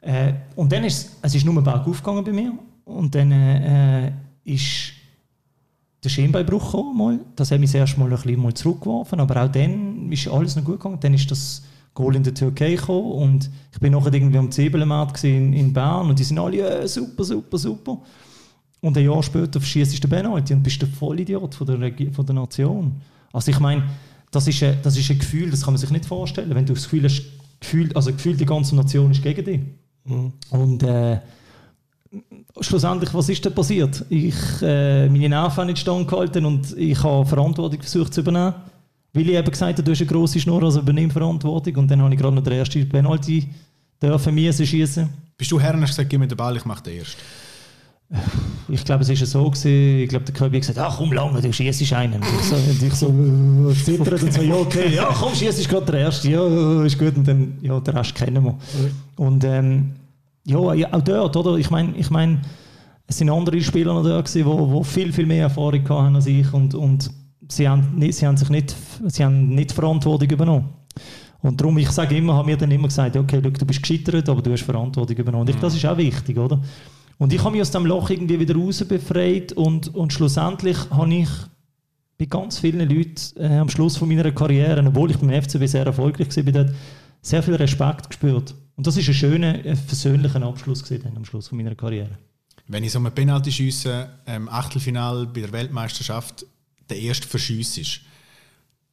[0.00, 2.54] Äh, und dann ist es ist nur bergauf gegangen bei mir.
[2.86, 4.10] Und dann äh,
[4.44, 4.94] ist
[6.02, 6.96] der Schienbeinbruch gekommen.
[6.96, 7.20] Mal.
[7.36, 10.64] Das hat mich erst mal ein bisschen mal zurückgeworfen, aber auch dann ist alles noch
[10.64, 10.98] gut gegangen.
[11.00, 11.62] Dann ist das
[11.94, 16.08] Goal in der Türkei gekommen und ich bin nachher irgendwie am Zwiebelmarkt in, in Bern
[16.08, 17.98] und die sind alle ja, super, super, super.
[18.80, 22.24] Und ein Jahr später verschießt du den Penalty und bist der Vollidiot von der, von
[22.24, 23.00] der Nation.
[23.32, 23.82] Also ich meine,
[24.30, 26.74] das ist, ein, das ist ein Gefühl, das kann man sich nicht vorstellen, wenn du
[26.74, 27.22] das Gefühl hast,
[27.60, 29.60] Gefühl, also Gefühl, die ganze Nation ist gegen dich.
[30.04, 30.32] Mhm.
[30.50, 31.18] Und äh,
[32.60, 34.04] schlussendlich, was ist denn passiert?
[34.08, 38.54] Ich, äh, meine Nerven nicht standgehalten und ich habe Verantwortung versucht zu übernehmen.
[39.12, 41.76] Weil ich eben gesagt habe, du hast eine grosse Schnur, also übernimm Verantwortung.
[41.76, 43.48] Und dann habe ich gerade noch den ersten Penalty
[44.00, 45.08] dürfen müssen schießen.
[45.36, 47.16] Bist du her und hast gesagt, gib mir den Ball, ich mache den erst?
[48.68, 51.40] Ich glaube, es war so, gewesen, ich glaube, der Köbi hat gesagt, ach komm lange,
[51.40, 52.14] du schießt einen.
[52.14, 55.68] Und ich so, und ich so äh, zittert und so, ja okay, ja komm, schießt
[55.68, 57.16] gerade der Erste, ja ist gut.
[57.16, 58.58] Und dann, ja, den Rest kennen wir.
[59.16, 59.92] Und ähm,
[60.48, 61.56] ja, ja, auch dort, oder?
[61.56, 62.40] Ich meine, ich mein,
[63.06, 66.52] es sind andere Spieler noch da die wo, viel, viel mehr Erfahrung hatten als ich
[66.52, 67.10] und, und
[67.48, 68.74] sie, haben nicht, sie haben sich nicht,
[69.06, 70.68] sie haben nicht Verantwortung übernommen.
[71.40, 74.28] Und darum, ich sage immer, haben mir dann immer gesagt, okay, look, du bist gescheitert,
[74.28, 75.42] aber du hast Verantwortung übernommen.
[75.42, 76.60] Und ich, das ist auch wichtig, oder?
[77.18, 81.14] Und ich habe mich aus dem Loch irgendwie wieder raus befreit und, und schlussendlich habe
[81.14, 81.28] ich
[82.16, 85.86] bei ganz vielen Leuten äh, am Schluss von meiner Karriere, obwohl ich beim FCB sehr
[85.86, 86.66] erfolgreich war,
[87.20, 88.54] sehr viel Respekt gespürt.
[88.78, 92.16] Und das ist ein schöner, ein versöhnlicher Abschluss gewesen, am Schluss von meiner Karriere.
[92.68, 96.46] Wenn ich so einen Penalty schiesse, ähm, Achtelfinal bei der Weltmeisterschaft,
[96.88, 98.02] der erste Verschiss ist,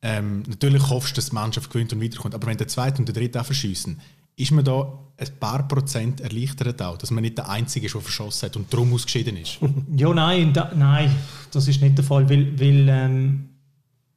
[0.01, 3.07] ähm, natürlich hoffst du, dass die Mannschaft gewinnt und weiterkommt, aber wenn der zweite und
[3.07, 4.01] der dritte auch verschiessen,
[4.35, 8.01] ist man da ein paar Prozent erleichtert auch, dass man nicht der Einzige ist, der
[8.01, 9.59] verschossen hat und darum ausgeschieden ist?
[9.95, 11.15] ja, nein, da, nein,
[11.51, 13.49] das ist nicht der Fall, weil, weil ähm,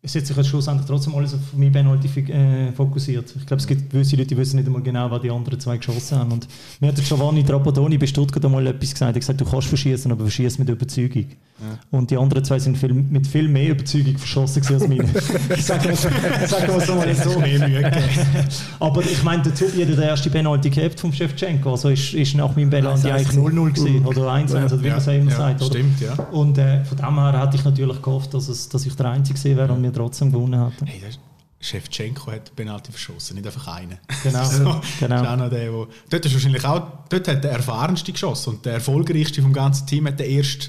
[0.01, 3.35] es hat sich jetzt schlussendlich trotzdem alles auf mich äh, fokussiert.
[3.37, 5.77] Ich glaube, es gibt gewisse Leute, die wissen nicht einmal genau, was die anderen zwei
[5.77, 6.33] geschossen haben.
[6.33, 6.47] Und
[6.81, 9.03] mir hat Giovanni Trapattoni bei Stuttgart einmal etwas gesagt.
[9.03, 11.27] Er hat gesagt, du kannst verschießen, aber verschieß mit Überzeugung.
[11.61, 11.99] Ja.
[11.99, 15.09] Und die anderen zwei sind viel, mit viel mehr Überzeugung verschossen als meine.
[15.59, 17.43] sagen wir es mal so.
[18.85, 21.73] aber ich meine, der Zubi hat den ersten Penalty gehabt vom Shevchenko.
[21.73, 24.07] Also ist, ist nach meinem Penalty eigentlich 0-0 gewesen.
[24.07, 25.63] Oder 1-1, ja, oder wie man es immer sagt.
[25.63, 25.71] Oder?
[25.71, 26.15] Stimmt, ja.
[26.31, 29.57] Und äh, von dem her hatte ich natürlich gehofft, dass, es, dass ich der Einzige
[29.57, 30.87] wäre und wir trotzdem gewonnen hätten.
[30.87, 31.01] Hey,
[31.61, 33.99] Shevchenko hat Penalty verschossen, nicht einfach einen.
[34.23, 34.45] Genau.
[34.49, 35.49] so, genau.
[35.49, 39.53] Der, wo, dort ist wahrscheinlich auch, dort hat der erfahrenste geschossen und der erfolgreichste vom
[39.53, 40.69] ganzen Team hat der erste.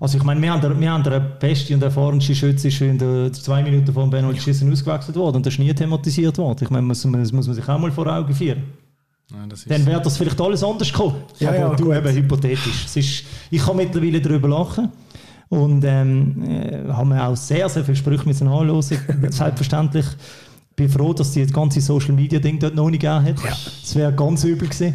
[0.00, 3.32] Also ich meine, wir haben, wir haben den besten und erfahrensten Schütze ist in der
[3.32, 6.64] zwei Minuten dem Penalty Schießen ausgewechselt worden und das ist nie thematisiert worden.
[6.64, 8.64] Ich meine, das muss, man sich auch mal vor Augen führen.
[9.30, 11.16] Nein, Dann wäre das vielleicht alles anders gekommen.
[11.38, 12.84] Ja, Aber ja, du eben hypothetisch.
[12.84, 14.90] Es ist, ich kann mittlerweile darüber lachen.
[15.48, 18.82] Und ähm, äh, haben wir auch sehr, sehr viele Sprüche müssen anhören.
[19.30, 20.06] Selbstverständlich
[20.76, 23.44] bin froh, dass die das ganze Social Media Ding dort noch nicht gegeben hat.
[23.44, 23.56] Ja.
[23.82, 24.94] Das wäre ganz übel gewesen.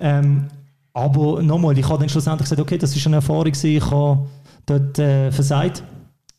[0.00, 0.18] Ja.
[0.18, 0.46] Ähm,
[0.92, 3.52] aber nochmal, ich habe dann schlussendlich gesagt, okay, das ist eine Erfahrung.
[3.62, 4.26] Ich habe
[4.66, 5.82] dort äh, versagt,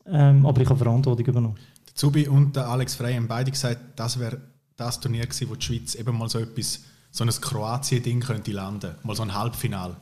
[0.05, 1.55] ähm, aber ich habe Verantwortung übernommen.
[1.87, 4.37] Der Zubi und der Alex Frey haben beide gesagt, das wäre
[4.75, 8.95] das Turnier gewesen, wo die Schweiz eben mal so etwas, so ein Kroatien-Ding könnte landen,
[9.03, 9.95] mal so ein Halbfinale.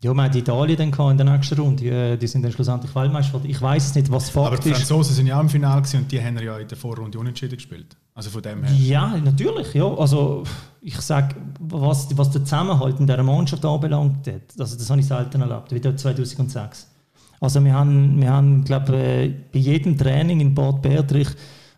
[0.00, 1.82] Ja, wir hatten Italien dann in der nächsten Runde.
[1.82, 3.40] Die, die sind dann schlussendlich Weltmeister.
[3.42, 6.12] Ich weiß es nicht, was Fakt Aber die Franzosen sind ja auch im Finale und
[6.12, 7.96] die haben ja in der Vorrunde unentschieden gespielt.
[8.14, 8.76] Also von dem her.
[8.76, 9.74] Ja, natürlich.
[9.74, 9.92] Ja.
[9.92, 10.44] Also
[10.80, 15.40] ich sage, was, was der Zusammenhalt in dieser Mannschaft anbelangt, also das habe ich selten
[15.40, 16.88] erlebt, wie dort 2006.
[17.40, 21.28] Also wir haben, wir haben glaube äh, bei jedem Training in Bad Bertrich,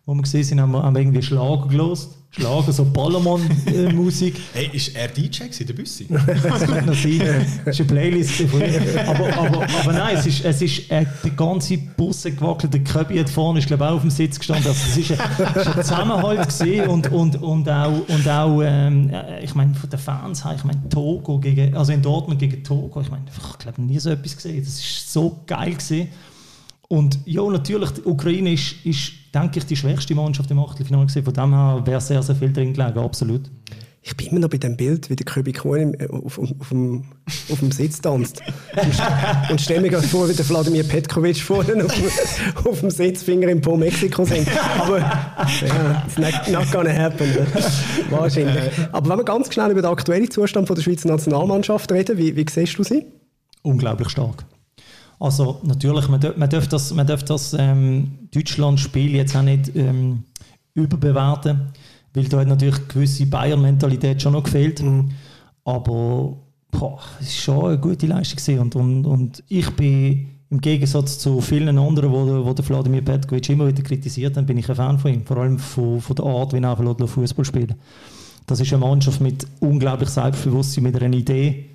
[0.06, 4.36] wo wir gesehen sind, haben wir, irgendwie Schlager gelost Schlager, so Ballermann-Musik.
[4.52, 6.06] hey, ist er DJ gewesen, der Büssi?
[6.08, 7.46] das könnte noch sein.
[7.64, 8.98] Das ist eine Playlist von ihm.
[9.04, 12.72] Aber, aber, aber nein, es ist, es ist äh, der ganze Bus gewackelt.
[12.72, 14.68] Der Köbi hat vorne, ist glaube auch auf dem Sitz gestanden.
[14.68, 19.42] Also, es war ein, ein Zusammenhalt gewesen und, und, und auch, und auch ähm, äh,
[19.42, 23.00] ich meine, von den Fans her, ich meine, Togo gegen, also in Dortmund gegen Togo,
[23.00, 24.62] ich meine, ich glaube nie so etwas gesehen.
[24.64, 26.08] Das ist so geil gewesen.
[26.92, 31.24] Und ja, natürlich, die Ukraine ist, ist denke ich, die schwächste Mannschaft im Achtelfinale gewesen.
[31.24, 33.42] Von dem her wäre sehr, sehr viel drin gelegen, absolut.
[34.02, 37.04] Ich bin immer noch bei dem Bild, wie der Köbi Kohn auf, auf, auf, dem,
[37.48, 38.42] auf dem Sitz tanzt.
[38.74, 39.02] Und,
[39.50, 42.10] und stelle mir gerade vor, wie der Vladimir Petkovic vorne auf, dem,
[42.64, 44.48] auf dem Sitzfinger im Po Mexiko singt.
[44.80, 47.28] Aber ja, it's not, not gonna happen.
[48.08, 48.72] Wahrscheinlich.
[48.90, 52.34] Aber wenn wir ganz schnell über den aktuellen Zustand von der Schweizer Nationalmannschaft reden, wie,
[52.34, 53.06] wie siehst du sie?
[53.62, 54.44] Unglaublich stark.
[55.20, 59.76] Also natürlich, man darf, man darf das, man darf das ähm, Deutschland-Spiel jetzt auch nicht
[59.76, 60.24] ähm,
[60.72, 61.72] überbewerten,
[62.14, 64.82] weil da hat natürlich gewisse Bayern-Mentalität schon noch gefehlt.
[64.82, 65.10] Mhm.
[65.64, 66.38] Aber
[67.20, 71.78] es ist schon eine gute Leistung und, und, und ich bin im Gegensatz zu vielen
[71.78, 75.12] anderen, wo, wo der Vladimir Petkovic immer wieder kritisiert hat, bin ich ein Fan von
[75.12, 75.26] ihm.
[75.26, 77.74] Vor allem von, von der Art, wie er Fußball spielen
[78.46, 81.66] Das ist eine Mannschaft mit unglaublich Selbstbewusstsein, mit einer Idee.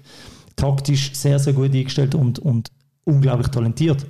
[0.56, 2.70] Taktisch sehr, sehr gut eingestellt und, und
[3.06, 4.06] unglaublich talentiert.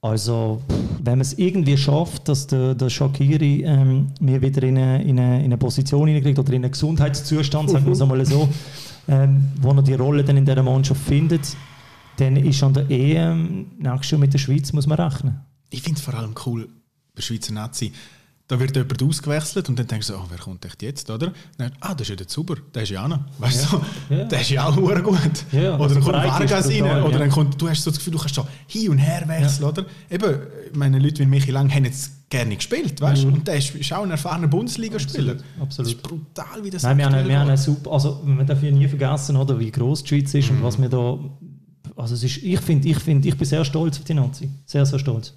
[0.00, 0.62] Also,
[1.02, 5.18] wenn man es irgendwie schafft, dass der, der Shakiri ähm, mir wieder in eine, in,
[5.18, 8.48] eine, in eine Position hinenkriegt oder in einen Gesundheitszustand, sagen wir es einmal so,
[9.08, 11.56] ähm, wo er die Rolle dann in dieser Mannschaft findet,
[12.16, 15.40] dann ist an der EM nächstes Jahr mit der Schweiz muss man rechnen.
[15.70, 16.68] Ich finde es vor allem cool
[17.14, 17.92] bei Schweizer Nazi.
[18.48, 21.32] Da wird jemand ausgewechselt und dann denkst du, oh, wer kommt echt jetzt, oder?
[21.58, 23.18] Dann, ah, das ist ja der Zuber, der ist ja auch.
[23.38, 23.80] Weißt ja.
[24.08, 24.24] du, ja.
[24.24, 25.44] der ist ja auch gut.
[25.52, 27.18] Ja, oder dann kommt Vargas rein, oder ja.
[27.18, 29.84] dann kommt, du hast so das Gefühl, du kannst so hin und her wechseln, oder?
[30.10, 30.38] Eben,
[30.72, 33.26] meine Leute wie Michi Lang haben jetzt gerne gespielt, weißt?
[33.26, 33.34] Mhm.
[33.34, 35.32] Und der ist, ist auch ein erfahrener Bundesligaspieler.
[35.32, 35.86] Absolut, absolut.
[35.86, 38.70] Das ist brutal, wie das Nein, wir haben, wir haben super, also man darf ja
[38.70, 40.58] nie vergessen, oder, wie groß die Schweiz ist mhm.
[40.58, 41.18] und was wir da
[41.96, 44.48] also es ist, ich finde, ich, find, ich bin sehr stolz auf die Nazi.
[44.66, 45.34] Sehr, sehr stolz.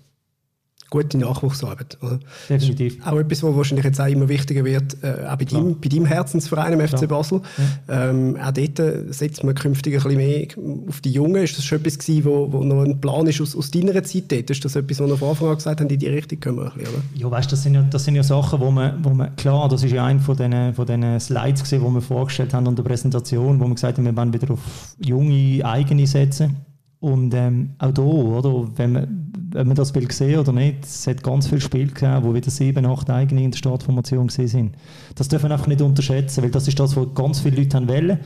[0.92, 1.98] Gute Nachwuchsarbeit.
[2.02, 2.20] Oder?
[2.50, 2.98] Definitiv.
[3.06, 6.06] Auch etwas, was wahrscheinlich jetzt auch immer wichtiger wird, äh, auch bei deinem, bei deinem
[6.06, 7.40] Herzensverein im FC Basel.
[7.88, 8.10] Ja.
[8.10, 10.48] Ähm, auch dort setzt man künftig ein bisschen mehr
[10.90, 11.44] auf die Jungen.
[11.44, 14.30] Ist das schon etwas gewesen, wo, wo noch ein Plan ist aus, aus deiner Zeit
[14.34, 14.50] dort?
[14.50, 16.66] Ist das etwas, was wir von Anfang an gesagt haben, in die Richtung können wir
[16.66, 17.04] ein bisschen, oder?
[17.16, 19.84] Ja, weißt, das sind ja, das sind ja Sachen, wo man, wo man, klar, das
[19.84, 22.84] ist ja ein von diesen, von diesen Slides gewesen, die wir vorgestellt haben an der
[22.84, 24.60] Präsentation, wo wir gesagt haben, wir wollen wieder auf
[25.00, 26.58] junge eigene setzen
[27.02, 31.08] und ähm, auch hier, oder, wenn man, wenn man das will sehen oder nicht, es
[31.08, 34.76] hat ganz viele Spiele gegeben, wo wieder sieben, acht eigene in der Startformation sind.
[35.16, 37.90] Das darf man einfach nicht unterschätzen, weil das ist das, was ganz viele Leute haben
[37.90, 38.20] wollen.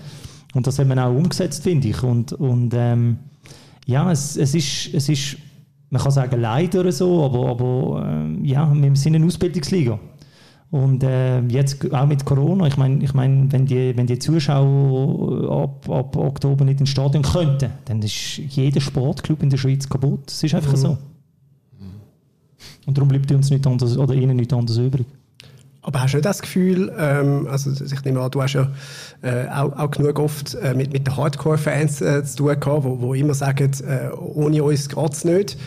[0.54, 2.04] Und das hat man auch umgesetzt, finde ich.
[2.04, 3.18] Und, und ähm,
[3.86, 5.38] ja, es, es, ist, es ist,
[5.90, 9.98] man kann sagen, leider so, aber, aber ähm, ja, wir sind eine Ausbildungsliga.
[10.76, 15.50] Und äh, jetzt auch mit Corona, ich meine, ich mein, wenn, die, wenn die Zuschauer
[15.50, 20.24] ab, ab Oktober nicht ins Stadion könnten, dann ist jeder Sportclub in der Schweiz kaputt.
[20.26, 20.78] Das ist einfach mhm.
[20.78, 20.98] so.
[22.86, 25.06] Und darum bleibt uns nicht anders, oder ihnen nicht anders übrig.
[25.82, 28.70] Aber hast du nicht das Gefühl, ähm, also ich nehme an, du hast ja
[29.22, 33.00] äh, auch, auch, genug oft äh, mit, mit den Hardcore-Fans äh, zu tun gehabt, wo,
[33.00, 35.58] wo immer sagen, äh, ohne uns geht es nicht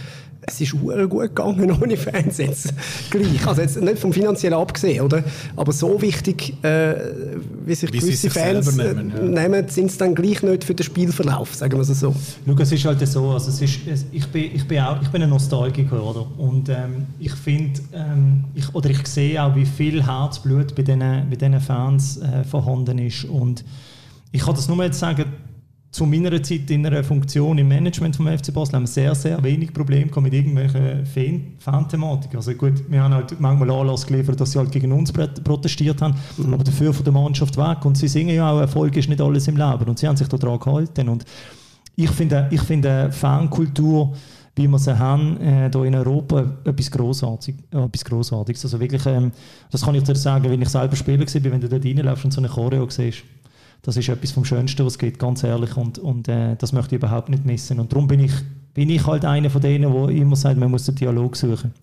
[0.48, 2.72] es ist gut gegangen ohne Fans jetzt
[3.11, 3.46] gleich.
[3.46, 5.22] Also jetzt nicht vom finanziellen abgesehen, oder?
[5.56, 6.94] Aber so wichtig, äh,
[7.64, 9.22] wie sich wie gewisse Fans nehmen, ja.
[9.22, 12.14] nehmen sind es dann gleich nicht für den Spielverlauf, sagen wir es so.
[12.46, 13.80] Schau, es ist halt so, also es ist,
[14.12, 16.26] ich, bin, ich, bin auch, ich bin ein Nostalgiker, oder?
[16.38, 21.00] Und ähm, ich finde, ähm, ich, oder ich sehe auch, wie viel Herzblut bei diesen,
[21.00, 23.24] bei Fans äh, vorhanden ist.
[23.24, 23.64] Und
[24.32, 25.24] ich kann das nur jetzt sagen,
[25.90, 29.42] zu meiner Zeit in einer Funktion im Management vom FC Basel haben wir sehr, sehr
[29.42, 32.37] wenig Probleme mit irgendwelchen Fan-Thematiken.
[32.37, 36.14] Also gut, wir haben halt manchmal Anlass geliefert, dass sie halt gegen uns protestiert haben,
[36.37, 36.53] mhm.
[36.53, 37.85] aber dafür von der Mannschaft weg.
[37.87, 39.85] Und sie singen ja auch, Erfolg ist nicht alles im Leben.
[39.85, 41.09] Und sie haben sich daran gehalten.
[41.09, 41.24] Und
[41.96, 44.12] ich finde, ich finde Fankultur,
[44.57, 48.64] wie wir sie haben, äh, hier in Europa, etwas Grossartig, äh, etwas Grossartiges.
[48.64, 49.33] Also wirklich, ähm,
[49.70, 52.33] das kann ich dir sagen, wenn ich selber Spieler war, wenn du dort reinläufst und
[52.33, 53.22] so eine Choreo siehst
[53.82, 55.76] das ist etwas vom Schönsten, was geht, ganz ehrlich.
[55.76, 57.80] Und, und äh, das möchte ich überhaupt nicht missen.
[57.80, 58.32] Und darum bin ich,
[58.78, 61.74] bin ich halt einer von denen, der immer sagt, man muss den Dialog suchen.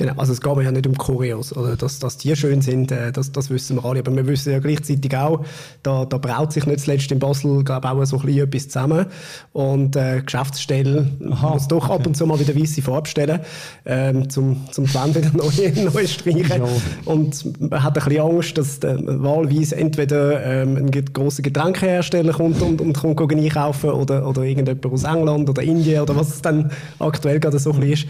[0.00, 2.90] Genau, also es geht mir ja nicht um Choreos, oder dass, dass die schön sind,
[2.90, 5.44] äh, das, das wissen wir alle, aber wir wissen ja gleichzeitig auch,
[5.82, 9.06] da, da braut sich nicht zuletzt in Basel, glaube auch so ein bisschen etwas zusammen
[9.52, 11.92] und äh, Geschäftsstellen Aha, muss doch okay.
[11.92, 13.40] ab und zu mal wieder weiße Farbe stellen,
[13.84, 16.68] ähm, zum, zum die Wände wieder neu, neu streichen ja.
[17.04, 22.62] und man hat ein bisschen Angst, dass äh, wahlweise entweder ähm, ein großer Getränkehersteller kommt
[22.62, 26.70] und, und kommt einkaufen oder, oder irgendjemand aus England oder Indien oder was es dann
[26.98, 28.06] aktuell gerade so ein bisschen ist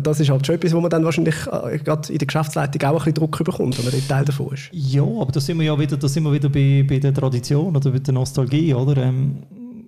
[0.00, 2.92] das ist halt schon etwas, wo man dann wahrscheinlich äh, gerade in der Geschäftsleitung auch
[2.92, 4.70] ein bisschen Druck bekommt, wenn man ein Teil davon ist.
[4.72, 7.76] Ja, aber da sind wir ja wieder, da sind wir wieder bei, bei der Tradition
[7.76, 9.02] oder bei der Nostalgie, oder?
[9.02, 9.38] Ähm,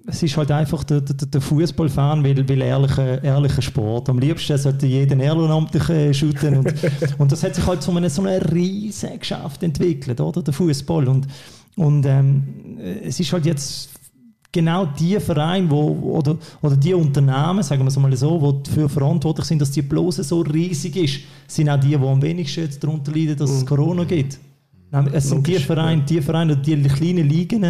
[0.07, 4.11] es ist halt einfach der, der, der Fußballfan will, will ehrlichen, ehrlichen Sport.
[4.11, 6.59] Am liebsten sollte jeden Ehrenamtlichen shooten.
[6.59, 6.75] Und,
[7.19, 10.43] und das hat sich halt zu einem, so einem riesen Geschäft entwickelt, oder?
[10.43, 11.09] Der Fußball.
[11.09, 11.27] Und,
[11.77, 13.89] und ähm, es ist halt jetzt
[14.55, 18.89] genau die Vereine wo, oder, oder die Unternehmen, sagen wir es mal so, die dafür
[18.89, 22.83] verantwortlich sind, dass die Blase so riesig ist, sind auch die, die am wenigsten jetzt
[22.83, 23.67] darunter leiden, dass es mhm.
[23.67, 24.39] Corona gibt.
[25.13, 27.63] Es sind die Vereine, die Vereine, die kleinen Ligen,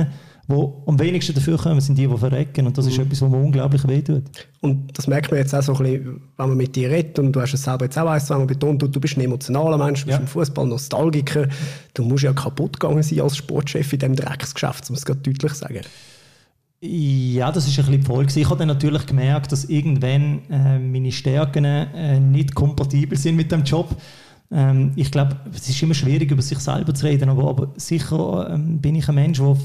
[0.47, 0.55] die
[0.87, 2.67] am wenigsten dafür kommen, sind die, die verrecken.
[2.67, 3.05] Und das ist mhm.
[3.05, 4.25] etwas, was mir unglaublich wehtut.
[4.61, 7.33] Und das merkt man jetzt auch so ein bisschen, wenn man mit dir redet, und
[7.33, 10.01] du hast es selber jetzt auch eins zweimal betont, du, du bist ein emotionaler Mensch,
[10.01, 10.21] du bist ja.
[10.21, 11.49] im Fußball Nostalgiker,
[11.95, 15.53] du musst ja kaputt gegangen sein als Sportchef in diesem Drecksgeschäft, um es gerade deutlich
[15.53, 15.81] zu sagen.
[16.87, 18.27] Ja, das ist ein bisschen voll.
[18.27, 23.51] Ich habe dann natürlich gemerkt, dass irgendwann äh, meine Stärken äh, nicht kompatibel sind mit
[23.51, 23.97] dem Job.
[24.53, 28.51] Ähm, ich glaube, es ist immer schwierig, über sich selber zu reden, aber, aber sicher
[28.51, 29.57] ähm, bin ich ein Mensch, der,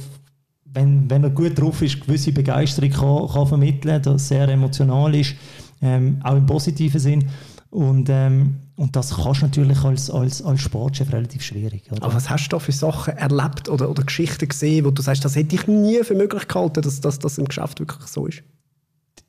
[0.63, 5.13] wenn, wenn er gut drauf ist, gewisse Begeisterung kann, kann vermitteln kann, der sehr emotional
[5.13, 5.35] ist,
[5.81, 7.25] ähm, auch im positiven Sinn.
[7.71, 11.83] Und, ähm, und das kannst du natürlich als, als, als Sportchef relativ schwierig.
[11.91, 12.03] Oder?
[12.03, 15.23] Aber was hast du da für Sachen erlebt oder, oder Geschichten gesehen, wo du sagst,
[15.23, 18.41] das hätte ich nie für möglich gehalten, dass, das im Geschäft wirklich so ist?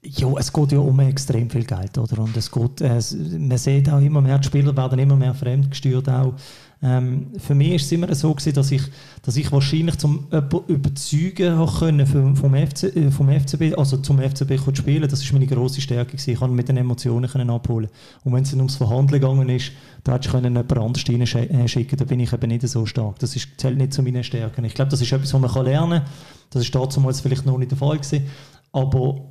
[0.02, 2.22] Ja, es geht ja um extrem viel Geld, oder?
[2.22, 3.00] Und es geht, äh,
[3.38, 6.34] man sieht auch immer mehr, die Spieler werden immer mehr fremdgesteuert auch.
[6.82, 8.82] Ähm, für mich ist es immer so gewesen, dass ich,
[9.22, 10.28] dass ich wahrscheinlich zum
[10.66, 15.46] überzeugen können vom, FC, äh, vom FCB, also zum FCB zu spielen, das ist meine
[15.46, 16.30] grosse Stärke gewesen.
[16.30, 17.90] Ich konnte mit den Emotionen abholen.
[18.24, 19.72] Und wenn es dann ums Verhandeln gegangen ist,
[20.04, 23.18] da hätte ich jemand anderes reinschicken, da bin ich eben nicht so stark.
[23.18, 24.64] Das ist, zählt nicht zu meinen Stärken.
[24.64, 26.10] Ich glaube, das ist etwas, was man lernen kann.
[26.48, 28.24] Das ist damals vielleicht noch nicht der Fall gewesen.
[28.72, 29.26] Aber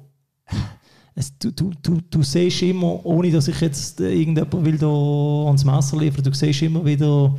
[1.20, 5.66] es, du, du, du, du siehst immer, ohne dass ich jetzt irgendjemand will da ans
[5.66, 7.36] Messer liefern, du siehst immer wieder,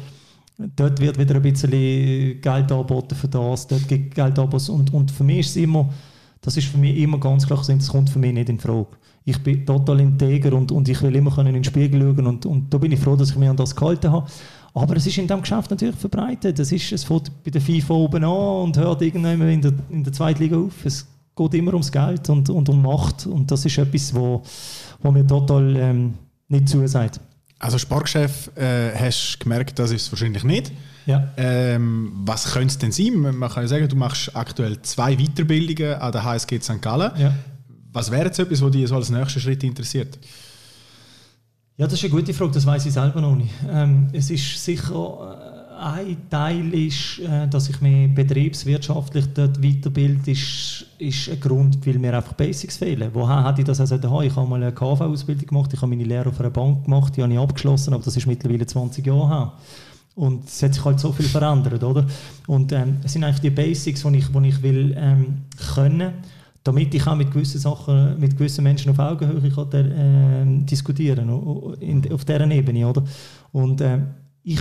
[0.76, 4.72] dort wird wieder ein bisschen Geld angeboten für das, dort gibt Geld angeboten.
[4.72, 5.88] Und, und für mich ist es immer,
[6.42, 8.88] das ist für mich immer ganz klar, das kommt für mich nicht in Frage.
[9.24, 12.44] Ich bin total integer und, und ich will immer können in den Spiegel schauen und,
[12.44, 14.26] und da bin ich froh, dass ich mich an das gehalten habe.
[14.74, 16.58] Aber es ist in diesem Geschäft natürlich verbreitet.
[16.58, 20.04] Es, ist, es fängt bei der FIFA oben an und hört irgendwann in der, in
[20.04, 20.84] der zweiten Liga auf.
[20.84, 21.06] Es
[21.48, 23.26] geht immer ums Geld und, und um Macht.
[23.26, 24.42] Und das ist etwas, wo,
[25.02, 26.14] wo mir total ähm,
[26.48, 27.20] nicht zusagt.
[27.58, 30.72] Also Sportchef, äh, hast du gemerkt, das ist es wahrscheinlich nicht.
[31.06, 31.28] Ja.
[31.36, 33.18] Ähm, was könnte es denn sein?
[33.18, 36.80] Man kann ja sagen, du machst aktuell zwei Weiterbildungen an der HSG St.
[36.80, 37.10] Gallen.
[37.18, 37.34] Ja.
[37.92, 40.18] Was wäre jetzt etwas, was dich so als nächsten Schritt interessiert?
[41.76, 43.50] Ja, das ist eine gute Frage, das weiß ich selber noch nicht.
[43.68, 50.30] Ähm, es ist sicher äh, ein Teil ist, äh, dass ich mich betriebswirtschaftlich dort weiterbilde,
[50.30, 53.10] ist, ist ein Grund, weil mir einfach Basics fehlen.
[53.14, 54.26] Woher hätte ich das also haben?
[54.26, 57.22] Ich habe mal eine KV-Ausbildung gemacht, ich habe meine Lehre auf einer Bank gemacht, die
[57.22, 59.52] habe ich abgeschlossen, aber das ist mittlerweile 20 Jahre her.
[60.16, 62.06] Und es hat sich halt so viel verändert, oder?
[62.46, 66.12] Und ähm, es sind eigentlich die Basics, die ich, die ich will ähm, können,
[66.62, 71.30] damit ich auch mit gewissen Sachen, mit gewissen Menschen auf Augenhöhe kann, äh, diskutieren
[71.80, 73.02] in, auf dieser Ebene, oder?
[73.52, 74.00] Und äh,
[74.42, 74.60] ich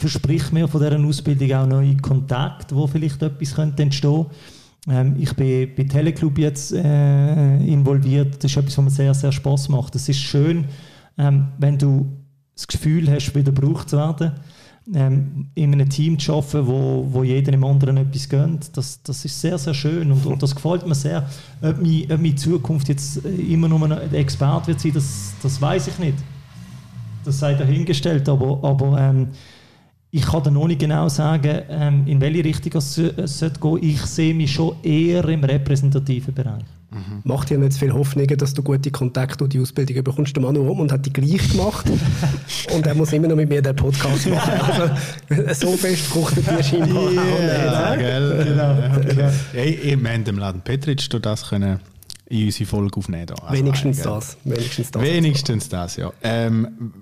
[0.00, 4.26] versprich mir von dieser Ausbildung auch neue Kontakte, wo vielleicht etwas könnte entstehen
[4.88, 8.42] ähm, Ich bin bei Teleclub jetzt äh, involviert.
[8.42, 9.94] Das ist etwas, was mir sehr, sehr Spaß macht.
[9.94, 10.64] Es ist schön,
[11.18, 12.08] ähm, wenn du
[12.54, 14.32] das Gefühl hast, wieder gebraucht zu werden,
[14.94, 18.76] ähm, in einem Team zu arbeiten, wo, wo jeder dem anderen etwas gönnt.
[18.76, 21.28] Das, das ist sehr, sehr schön und, und das gefällt mir sehr.
[21.60, 25.88] Ob meine, ob meine Zukunft jetzt immer nur ein Experte wird sein, das, das weiß
[25.88, 26.18] ich nicht.
[27.24, 29.28] Das sei dahingestellt, aber, aber ähm,
[30.12, 33.78] ich kann dir noch nicht genau sagen, ähm, in welche Richtung es, es sollte gehen.
[33.82, 36.64] Ich sehe mich schon eher im repräsentativen Bereich.
[36.90, 37.20] Mhm.
[37.22, 40.34] Macht dir nicht viel Hoffnung, dass du gute Kontakte und die Ausbildung bekommst.
[40.34, 41.86] Der Manu und hat die gleich gemacht.
[42.74, 44.52] und er muss immer noch mit mir den Podcast machen.
[45.38, 48.00] Also, so fest fruchtet die scheinbar yeah, auch nicht.
[48.00, 48.44] Gell?
[48.44, 48.76] Genau.
[49.08, 49.30] genau.
[49.52, 51.78] Hey, wir haben dem Laden Petritsch das können
[52.26, 53.30] in unsere Folge aufnehmen.
[53.42, 54.36] Also wenigstens, das.
[54.42, 55.02] wenigstens das.
[55.02, 56.12] Wenigstens das, ja.
[56.22, 56.92] Ähm,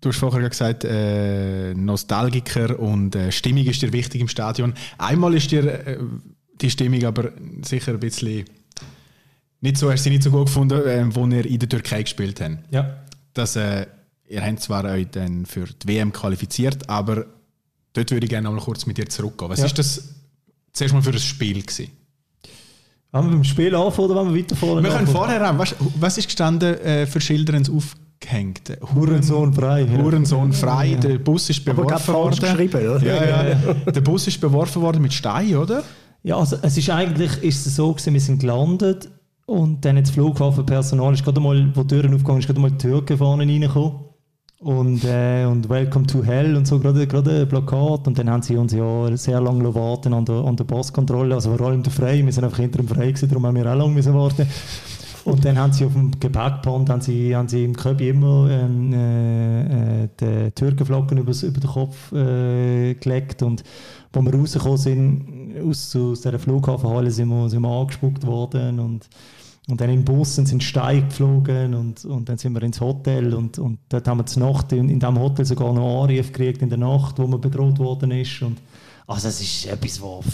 [0.00, 4.74] Du hast vorher gesagt, äh, Nostalgiker und äh, Stimmung ist dir wichtig im Stadion.
[4.96, 5.98] Einmal ist dir äh,
[6.60, 7.32] die Stimmung aber
[7.62, 8.44] sicher ein bisschen
[9.60, 12.02] nicht so, hast du sie nicht so gut gefunden, äh, wo ihr in der Türkei
[12.02, 12.58] gespielt habt.
[12.70, 12.98] Ja.
[13.34, 13.86] Das, äh,
[14.28, 17.26] ihr habt zwar euch dann für die WM qualifiziert, aber
[17.92, 19.50] dort würde ich gerne noch mal kurz mit dir zurückgehen.
[19.50, 19.66] Was ja.
[19.66, 20.14] ist das
[20.72, 21.90] zuerst mal für ein Spiel gewesen?
[23.10, 24.82] Wollen wir beim Spiel anfangen oder wollen wir weiter vorne?
[24.82, 25.58] Wir können vorher an.
[25.58, 28.76] Was, was ist gestanden äh, für Schilder ins Auf gehängt.
[28.94, 29.82] Hurensohn frei.
[29.82, 30.02] Ja.
[30.02, 30.94] Hurensohn frei.
[30.94, 32.68] Der Bus ist beworfen worden.
[32.68, 33.02] Oder?
[33.02, 33.90] Ja, ja, ja.
[33.90, 35.82] Der Bus ist beworfen worden mit Stein, oder?
[36.22, 39.08] Ja, also es ist eigentlich ist es so gewesen, wir sind gelandet
[39.46, 42.78] und dann das Flughafenpersonal ist gerade mal, wo die Türen aufgegangen ist, gerade mal die
[42.78, 44.08] Türken vorne reingekommen.
[44.60, 48.08] Und, äh, und Welcome to Hell und so, gerade, gerade ein Plakat.
[48.08, 51.56] Und dann haben sie uns ja sehr lange warten an der, an der Passkontrolle, also
[51.56, 52.24] vor allem der Frei.
[52.24, 54.48] Wir sind einfach hinter dem Frei gewesen, darum haben wir auch lange müssen warten.
[55.28, 58.92] Und dann haben sie auf dem Gepäckband haben sie, haben sie im Köbi immer ähm,
[58.94, 63.42] äh, äh die Türkenflocken über, den Kopf äh, gelegt.
[63.42, 63.62] Und
[64.10, 68.80] als wir rausgekommen sind, aus, aus dieser Flughafenhalle, sind wir, sind wir angespuckt worden.
[68.80, 69.08] Und,
[69.68, 73.58] und dann im Bus sind Steig geflogen und, und dann sind wir ins Hotel und,
[73.58, 76.70] und dort haben wir zur Nacht in, in diesem Hotel sogar noch Anruf gekriegt in
[76.70, 78.40] der Nacht, wo man bedroht worden ist.
[78.40, 78.56] Und,
[79.06, 80.24] also es ist etwas, was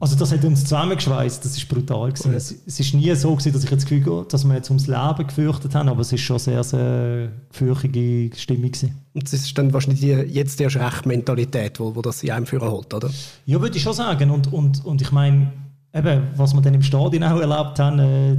[0.00, 2.34] also das hat uns zusammengeschweißt, das ist brutal gewesen.
[2.34, 4.68] Es, es ist nie so gewesen, dass ich jetzt das Gefühl habe, dass wir jetzt
[4.70, 9.00] ums Leben gefürchtet haben, aber es ist schon sehr, sehr gefürchtige Stimmung gewesen.
[9.14, 12.46] Und das ist dann wahrscheinlich die, jetzt erst recht Mentalität, wo, wo das in einem
[12.46, 13.08] Führer holt, oder?
[13.46, 14.30] Ja, würde ich schon sagen.
[14.30, 15.52] Und, und, und ich meine,
[15.94, 18.38] eben, was wir dann im Stadion auch erlebt haben, äh,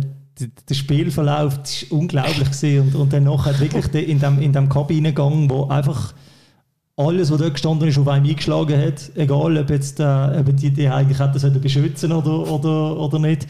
[0.68, 2.82] der Spielverlauf das war unglaublich gewesen.
[2.82, 6.14] und, und dann nachher wirklich in dem, in dem Kabinengang, wo einfach
[6.98, 10.72] alles, was dort gestanden ist, auf einem eingeschlagen hat, egal ob jetzt äh, ob die,
[10.72, 13.48] die eigentlich hätten beschützen oder, oder, oder nicht.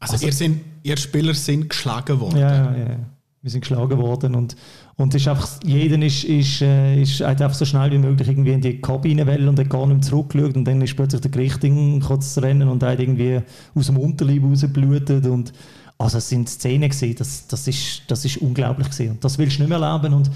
[0.00, 2.38] Also, also ihr, sind, ihr Spieler sind geschlagen worden?
[2.38, 2.96] Ja, ja, ja.
[3.40, 4.56] wir sind geschlagen worden und,
[4.96, 8.60] und ist einfach, jeder ist, ist, äh, ist einfach so schnell wie möglich irgendwie in
[8.60, 12.34] die Kabine wollen und hat gar nicht zurückgeschaut und dann ist plötzlich der Gerichting kurz
[12.34, 13.42] zu rennen und hat irgendwie
[13.76, 15.52] aus dem Unterleib rausgeblutet und
[15.98, 19.58] also es sind Szenen gewesen, das, das, ist, das ist unglaublich gewesen und das willst
[19.58, 20.32] du nicht mehr erleben und,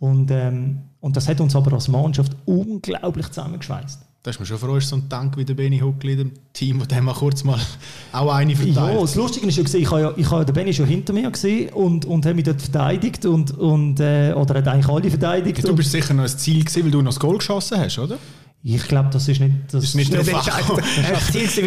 [0.00, 4.00] und, ähm, und das hat uns aber als Mannschaft unglaublich zusammengeschweißt.
[4.22, 6.86] Da ist mir schon froh, ist so ein Dank wie der Benny Huckli im Team,
[6.86, 7.58] der mal kurz mal
[8.12, 8.94] auch eine verteilt.
[8.94, 11.30] Ja, das Lustige ist ja, ich habe ja, ich habe den Benny schon hinter mir
[11.30, 15.66] gesehen und, und habe mich dort verteidigt und, und, äh, oder hat eigentlich alle verteidigt.
[15.66, 18.18] Du bist sicher noch ein Ziel gewesen, weil du noch das Goal geschossen hast, oder?
[18.62, 20.42] Ich glaube, das ist nicht das, ist nicht der Fall.
[21.32, 21.62] Jeder,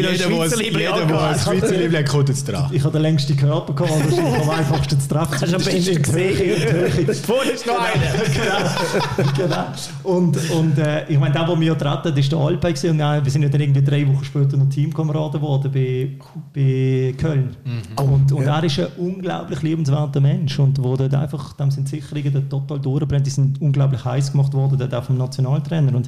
[1.08, 2.70] der ein Schweizer Liebling kommt jetzt dran.
[2.72, 5.42] Ich habe den längsten Körper gehabt, das ist am einfachsten zu treffen.
[5.42, 7.14] Hast du am besten gesehen?
[7.26, 9.34] Vorne ist noch einer.
[9.34, 9.34] genau.
[9.36, 9.66] genau.
[10.04, 12.90] Und, und äh, ich meine, der, der mich getreten hat, war der Alpay.
[12.90, 16.12] Und äh, wir sind ja dann irgendwie drei Wochen später noch Teamkameraden geworden bei,
[16.54, 17.56] bei Köln.
[17.66, 18.06] Mhm.
[18.06, 18.58] Und, und ja.
[18.58, 20.60] er ist ein unglaublich liebenswerter Mensch.
[20.60, 23.26] Und wo dort einfach, dem sind Sicherungen total durchbrennt.
[23.26, 25.96] Die sind unglaublich heiß gemacht worden, dort auch vom Nationaltrainer.
[25.96, 26.08] Und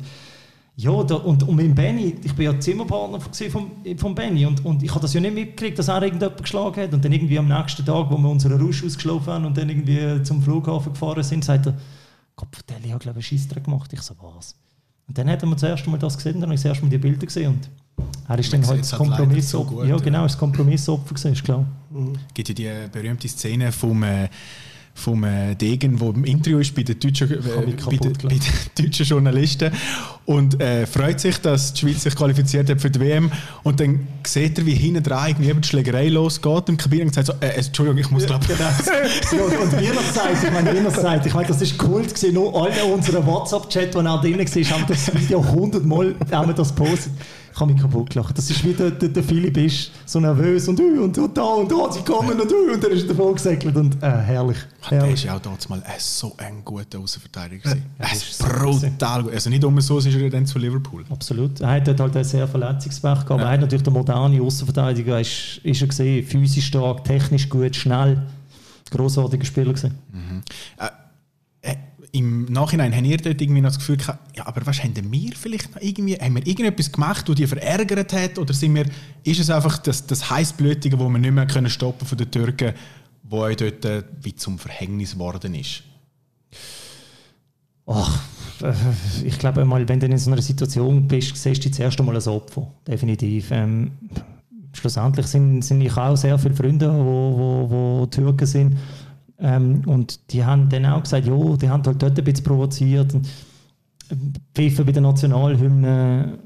[0.77, 4.83] ja, da, und, und mit Benny, ich bin ja Zimmerpartner von, von Benny und, und
[4.83, 6.93] ich habe das ja nicht mitgekriegt, dass er irgendjemand geschlagen hat.
[6.93, 10.21] Und dann irgendwie am nächsten Tag, wo wir unseren Rausch ausgeschlafen haben und dann irgendwie
[10.23, 11.75] zum Flughafen gefahren sind, sagt er,
[12.35, 13.93] Gott, ich habe glaube ich einen Scheissdreck gemacht.
[13.93, 14.55] Ich so, was?
[15.07, 16.83] Und dann hat er mir das erste Mal das gesehen, dann habe ich das erste
[16.83, 17.69] Mal die Bilder gesehen und
[18.27, 19.75] er ist dann halt das Kompromissopfer.
[19.75, 21.63] So ja, genau, das Kompromissopfer gesehen, ist klar.
[21.91, 22.13] Mhm.
[22.33, 24.03] Gibt ja die berühmte Szene vom...
[24.03, 24.27] Äh,
[24.97, 28.41] vom äh, Degen, der im Interview ist bei den deutschen, äh, bei, den, bei den
[28.85, 29.71] deutschen Journalisten.
[30.25, 33.29] Und äh, freut sich, dass die Schweiz sich qualifiziert hat für die WM
[33.63, 37.27] und dann sieht er, wie hinten dran irgendwie die Schlägerei losgeht im Kabine und sagt
[37.27, 38.63] so, äh, Entschuldigung, ich muss glaube genau.
[38.63, 42.15] ja, und wie er sagt, ich meine, wie er sagt, ich meine, das ist Kult
[42.15, 46.15] gewesen, nur alle unsere WhatsApp-Chat, die auch drin war, haben das Video hundertmal
[46.55, 47.11] das postet
[47.55, 48.37] ich habe mich kaputt gelacht.
[48.37, 51.71] Das ist wie der, der, der Philipp ist, so nervös und, und, und da und
[51.71, 54.57] da, sie kommen und, und dann ist er gesegelt und äh, herrlich.
[54.91, 57.85] Der ist ja auch damals mal ein so ein guter Außenverteidiger gewesen.
[57.97, 59.33] Ja, ist brutal gut.
[59.33, 61.05] Also nicht umsonst ist er dann zu Liverpool.
[61.09, 61.61] Absolut.
[61.61, 63.47] Er hat halt ein sehr Verletzungspech gehabt, ja.
[63.47, 68.21] er hat natürlich der moderne Außenverteidiger, ist, ist er gesehen, physisch stark, technisch gut, schnell,
[68.91, 69.97] großartiger Spieler gewesen.
[70.11, 70.41] Mhm.
[70.77, 70.89] Äh,
[72.15, 75.31] im Nachhinein haben ihr dort irgendwie noch das Gefühl gehabt, ja, aber was haben wir
[75.35, 78.85] vielleicht noch irgendwie, haben wir irgendetwas gemacht, das die verärgert hat, oder sind wir,
[79.23, 82.73] ist es einfach das, das Heißblütige, das wir nicht mehr können stoppen von den Türken,
[83.23, 85.83] wo euch dort äh, wie zum Verhängnis geworden ist?
[87.85, 88.23] Ach,
[88.61, 88.73] äh,
[89.23, 92.27] ich glaube mal, wenn du in so einer Situation bist, siehst du zuerst einmal als
[92.27, 93.51] Opfer, definitiv.
[93.51, 93.91] Ähm,
[94.71, 98.77] schlussendlich sind, sind ich auch sehr viele Freunde, die wo, wo, wo Türken sind
[99.39, 103.13] ähm, und die haben dann auch gesagt, ja, die haben halt dort ein bisschen provoziert.
[103.13, 103.27] Und
[104.53, 106.37] Pfiffe bei der Nationalhymne,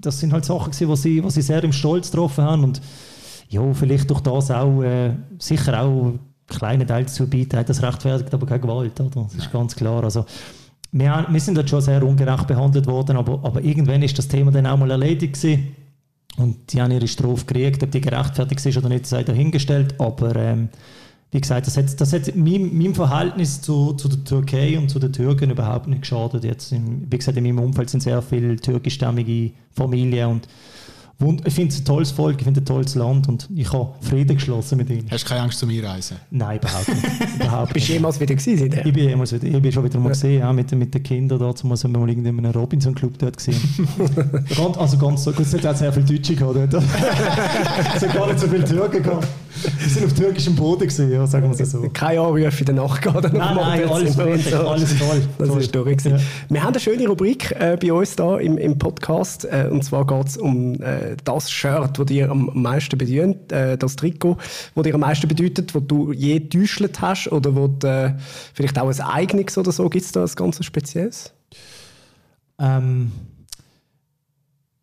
[0.00, 2.64] das sind halt Sachen wo sie, wo sie sehr im Stolz getroffen haben.
[2.64, 2.82] Und
[3.48, 6.14] ja, vielleicht durch das auch, äh, sicher auch
[6.46, 9.24] kleine Teil dazu beitragen, das rechtfertigt aber keine Gewalt, oder?
[9.24, 10.04] Das ist ganz klar.
[10.04, 10.26] Also,
[10.92, 14.50] wir, wir sind dort schon sehr ungerecht behandelt worden, aber, aber irgendwann ist das Thema
[14.50, 15.74] dann auch mal erledigt gewesen.
[16.36, 20.34] Und die haben ihre Strophe gekriegt, ob die gerechtfertigt ist oder nicht, sei dahingestellt, aber
[20.36, 20.68] ähm,
[21.34, 25.00] wie gesagt, das hat, das hat meinem, meinem Verhältnis zu, zu der Türkei und zu
[25.00, 26.44] den Türken überhaupt nicht geschadet.
[26.44, 30.48] Jetzt, wie gesagt, in meinem Umfeld sind sehr viele türkischstämmige Familien und
[31.44, 33.94] ich finde es ein tolles Volk, ich finde es ein tolles Land und ich habe
[34.00, 35.08] Frieden geschlossen mit ihnen.
[35.10, 36.18] Hast du keine Angst zu mir reisen?
[36.30, 37.04] Nein, überhaupt nicht.
[37.34, 38.72] überhaupt Bist du jemals wieder gewesen?
[38.72, 40.12] Ich bin jemals wieder, ich bin schon wieder mal ja.
[40.12, 43.18] gesehen, ja, mit, mit den Kindern dort, zumal sind wir mal in einem Robinson Club
[43.18, 43.60] dort gesehen.
[44.56, 46.74] ganz, also ganz so, gut, es hat auch sehr viele Deutsche gehabt dort.
[47.96, 49.26] es hat gar nicht so viele Türken gehabt.
[49.64, 51.88] Wir sind auf türkischem Boden gesehen, ja, sagen wir es so.
[51.92, 53.32] Keine Anrufe in der Nacht gehabt.
[53.32, 54.56] Nein, nein, alles toll, so.
[54.68, 55.22] alles toll.
[55.38, 55.60] Das toll.
[55.60, 56.04] ist durch.
[56.04, 56.18] Ja.
[56.48, 60.06] Wir haben eine schöne Rubrik äh, bei uns da im, im Podcast äh, und zwar
[60.06, 64.36] geht es um äh, das Shirt, das dir am meisten bedient, äh, das Trikot,
[64.74, 68.14] das dir am meisten bedeutet, das du je getäuscht hast oder wo du, äh,
[68.52, 69.88] vielleicht auch ein eigenes oder so.
[69.88, 71.32] Gibt es da ein ganz Spezielles?
[72.58, 73.12] Ähm,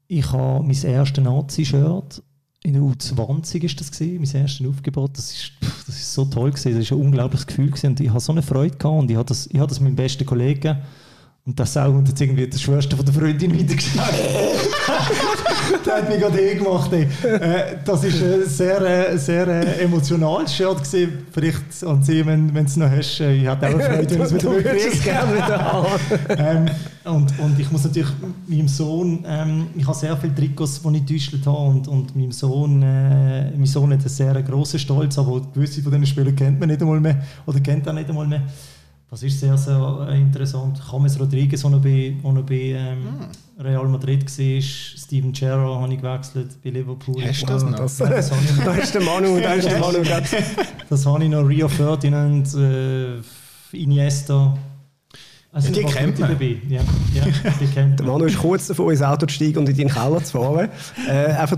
[0.08, 2.22] ich habe mein erstes Nazi-Shirt
[2.64, 5.18] in der U20 ist das mein erstes Aufgebot.
[5.18, 5.52] Das ist,
[5.88, 6.74] das ist so toll gewesen.
[6.74, 7.88] Das ist ein unglaubliches Gefühl gewesen.
[7.88, 10.26] und ich habe so eine Freude gehabt und ich habe das, ich das meinem besten
[10.26, 10.78] Kollegen
[11.44, 14.14] Und das auch und jetzt irgendwie der Schwester von der Freundin weitergesagt.
[15.84, 16.94] das hat mich gerade eh gemacht.
[16.94, 17.08] Ey.
[17.24, 21.26] Äh, das ist ein sehr, äh, sehr äh, emotionales Shirt gewesen.
[21.32, 23.22] Vielleicht an Sie, wenn, wenn du es noch hast.
[23.22, 25.04] Äh, ich hätte auch eine Freude, wenn es wieder möchtest.
[25.04, 25.88] gerne wieder haben.
[26.38, 26.70] ähm,
[27.06, 28.12] und, und ich muss natürlich
[28.46, 32.32] meinem Sohn, ähm, ich habe sehr viele Trikots, die ich getäuscht habe und, und meinem
[32.32, 36.60] Sohn, äh, mein Sohn hat einen sehr grossen Stolz, aber gewisse von diesen Spielern kennt
[36.60, 38.44] man nicht einmal mehr oder kennt er nicht einmal mehr.
[39.12, 40.82] Das ist sehr, sehr äh, interessant.
[40.90, 43.62] James Rodriguez, der noch bei, noch bei ähm, mm.
[43.62, 47.22] Real Madrid war, Steven Gerrard habe ich gewechselt bei Liverpool.
[47.22, 47.76] Hast du das noch?
[47.76, 48.30] Das, das,
[48.66, 50.00] da ist der Manu, da ist der Manu.
[50.90, 53.18] das habe ich noch, Rio Ferdinand, äh,
[53.74, 54.58] Iniesta.
[55.54, 56.38] Also die kennt man.
[56.70, 56.80] Ja,
[57.14, 57.24] ja,
[57.60, 60.24] die kennt Der Manu ist kurz davor, ins Auto zu steigen und in deinen Keller
[60.24, 60.70] zu fahren.
[61.10, 61.58] Äh, einfach,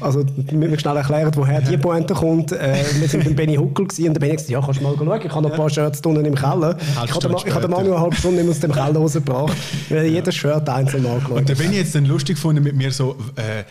[0.00, 2.50] also, wir müssen schnell erklären, woher die Pointe kommt.
[2.50, 5.20] Äh, wir sind beim Benny Huckel und der Benny gesagt, ja, kannst du mal schauen,
[5.24, 6.76] ich habe noch ein paar Shirts unten im Keller.
[6.80, 9.56] Ich habe, ich habe den Manu eine halbe Stunde aus dem Keller rausgebracht,
[9.90, 13.16] weil jedes Shirt einzeln angeschaut Und der Benny jetzt dann lustig gefunden mit mir so...
[13.36, 13.64] Äh,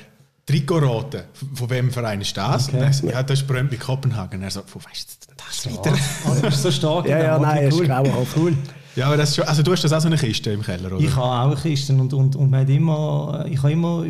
[0.46, 2.70] Trikotraten, von wem Verein ist das?
[2.70, 2.80] Okay.
[2.80, 4.42] Dann, ja, das ist Brøndby Kopenhagen.
[4.42, 5.96] Er so, wo weißt du das wieder?
[6.26, 7.08] Oh, das ist so stark.
[7.08, 7.84] ja, ja, nein, cool.
[7.84, 8.36] ist grauenhaft.
[8.36, 8.54] Cool.
[9.00, 11.00] Ja, aber das schon, also du hast das auch so eine Kiste im Keller, oder?
[11.00, 14.06] Ich habe auch eine Kiste und, und, und man hat immer, ich habe immer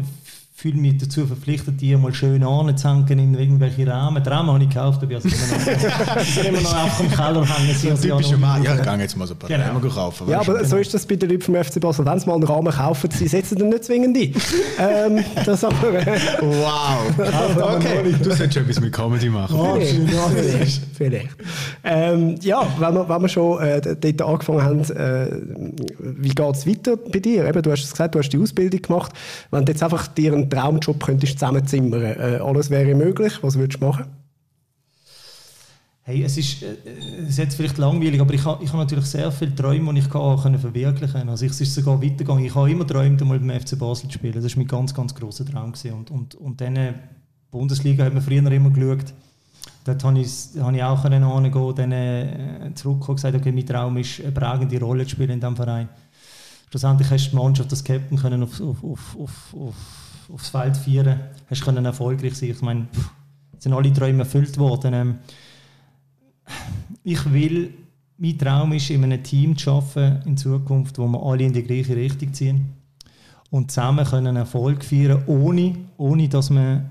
[0.59, 4.21] fühle mich dazu verpflichtet, die mal schön anzuhängen in irgendwelche Rahmen.
[4.21, 7.75] Die Rahmen habe ich gekauft, aber ich habe immer, immer noch auf dem Keller hängen.
[7.75, 8.63] So ein typischer Mann.
[8.63, 9.63] Ja, ich gehe jetzt mal so ein paar genau.
[9.63, 10.29] Rahmen kaufen.
[10.29, 12.05] Ja, aber so ist das bei den Leuten vom FC Basel.
[12.05, 14.33] Wenn sie mal einen Rahmen kaufen, sie setzen den nicht zwingend ein.
[14.79, 15.77] ähm, das aber...
[16.41, 17.05] wow.
[17.77, 19.55] okay, du solltest etwas mit Comedy machen.
[19.57, 20.81] Oh, vielleicht.
[20.97, 21.29] vielleicht.
[21.85, 25.27] Ähm, ja, wenn wir, wenn wir schon äh, dort angefangen haben, äh,
[25.99, 27.47] wie geht es weiter bei dir?
[27.47, 29.13] Eben, du hast es gesagt, du hast die Ausbildung gemacht.
[29.51, 33.81] Wenn du jetzt einfach dir einen Traumjob könntest zusammenzimmern, äh, alles wäre möglich, was würdest
[33.81, 34.05] du machen?
[36.09, 36.75] Hey, es ist, äh,
[37.21, 39.99] es ist jetzt vielleicht langweilig, aber ich habe ich ha natürlich sehr viele Träume, die
[39.99, 41.29] ich kann, verwirklichen kann.
[41.29, 42.43] Also es ist sogar weitergegangen.
[42.43, 44.33] Ich habe immer geträumt, einmal beim FC Basel zu spielen.
[44.33, 45.71] Das war mein ganz, ganz grosser Traum.
[45.71, 45.93] Gewesen.
[45.93, 46.95] Und, und, und dann
[47.51, 49.13] Bundesliga hat man früher immer geschaut.
[49.85, 53.97] Dort habe ich, habe ich auch hingehen, dann äh, zurückgekommen und gesagt, okay, mein Traum
[53.97, 55.89] ist, eine prägende Rolle zu spielen in diesem Verein.
[56.69, 59.75] Schlussendlich hast du die Mannschaft, das Captain können auf, auf, auf, auf, auf
[60.31, 61.19] aufs Feld feiern,
[61.49, 62.49] hast können erfolgreich sein.
[62.49, 63.11] Ich meine, pff,
[63.59, 64.93] sind alle Träume erfüllt worden.
[64.93, 65.15] Ähm,
[67.03, 67.73] ich will,
[68.17, 71.63] mein Traum ist, in einem Team zu arbeiten in Zukunft, wo wir alle in die
[71.63, 72.73] gleiche Richtung ziehen
[73.49, 76.89] und zusammen können Erfolg feiern, ohne, ohne dass man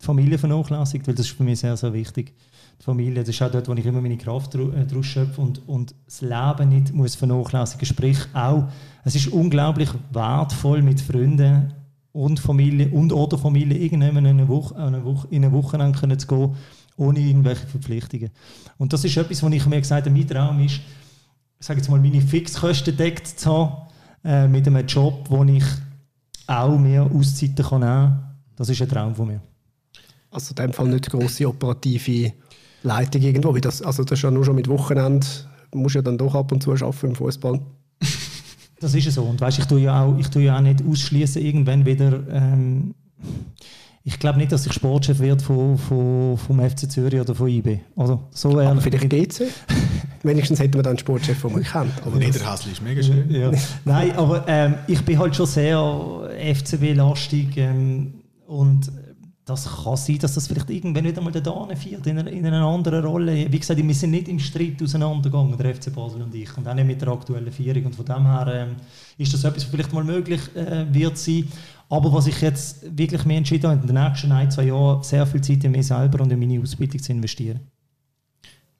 [0.00, 2.34] die Familie vernachlässigt, weil das ist für mich sehr, sehr wichtig.
[2.80, 5.66] Die Familie, das ist auch dort, wo ich immer meine Kraft äh, draus schöpfe und,
[5.68, 7.86] und das Leben nicht muss vernachlässigen.
[7.86, 8.64] Sprich auch,
[9.04, 11.72] es ist unglaublich wertvoll, mit Freunden
[12.12, 16.18] und Familie und oder Familie irgendwann in eine Woche, eine Woche, in eine Wochenende können
[16.18, 16.54] zu gehen,
[16.96, 18.30] ohne irgendwelche Verpflichtungen.
[18.78, 20.80] Und das ist etwas, was ich mir gesagt habe, mein Traum ist,
[21.58, 23.88] ich sage jetzt mal, meine Fixkosten deckt zu haben,
[24.24, 25.64] äh, mit einem Job, wo ich
[26.46, 28.22] auch mehr Auszeiten kann nehmen.
[28.56, 29.40] Das ist ein Traum von mir.
[30.30, 32.32] Also in dem Fall nicht grosse operative
[32.82, 35.26] Leitung irgendwo, das, also das ist ja nur schon mit Wochenende,
[35.74, 37.60] musst ja dann doch ab und zu arbeiten im Fußball.
[38.82, 39.22] Das ist so.
[39.22, 42.20] Und weißt, ich tue ja auch, ich tue ja auch nicht ausschließen irgendwann wieder.
[42.30, 42.94] Ähm,
[44.04, 47.78] ich glaube nicht, dass ich Sportchef werde von, von, vom FC Zürich oder von IB.
[47.94, 49.46] Also, so aber vielleicht GC?
[50.24, 51.92] Wenigstens hätten wir dann einen Sportchef, den man kennt.
[52.04, 53.30] Aber Niederhasli ist mega schön.
[53.30, 53.52] Ja.
[53.84, 55.78] Nein, aber ähm, ich bin halt schon sehr
[56.54, 58.14] FCB-lastig ähm,
[58.48, 58.90] und
[59.44, 62.64] das kann sein, dass das vielleicht irgendwann wieder mal der Dane fährt, in, in einer
[62.64, 63.50] anderen Rolle.
[63.50, 66.74] Wie gesagt, wir sind nicht im Streit auseinandergegangen, der FC Basel und ich, und auch
[66.74, 67.86] nicht mit der aktuellen Führung.
[67.86, 68.76] Und von dem her ähm,
[69.18, 71.48] ist das etwas, was vielleicht mal möglich äh, wird sein.
[71.88, 75.26] Aber was ich jetzt wirklich mehr entschieden habe, in den nächsten ein, zwei Jahren sehr
[75.26, 77.60] viel Zeit in mich selber und in meine Ausbildung zu investieren.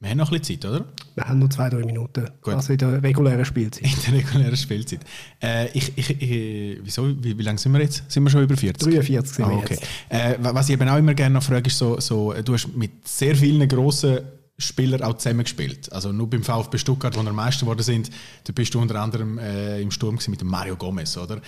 [0.03, 0.85] Wir haben noch ein bisschen Zeit, oder?
[1.15, 2.29] Wir haben nur zwei, drei Minuten.
[2.41, 2.55] Gut.
[2.55, 3.85] Also in der regulären Spielzeit.
[3.85, 4.99] In der regulären Spielzeit.
[5.41, 8.11] Äh, ich, ich, ich, wieso, wie, wie lange sind wir jetzt?
[8.11, 8.83] Sind wir schon über 40?
[8.83, 9.79] 43 sind ah, okay.
[10.09, 13.07] Äh, was ich eben auch immer gerne noch frage, ist so, so, du hast mit
[13.07, 14.23] sehr vielen grossen
[14.59, 15.93] Spielern auch zusammengespielt.
[15.93, 18.11] Also nur beim VfB Stuttgart, wo wir Meister geworden sind,
[18.43, 21.41] da bist du unter anderem äh, im Sturm mit dem Mario Gomez, oder?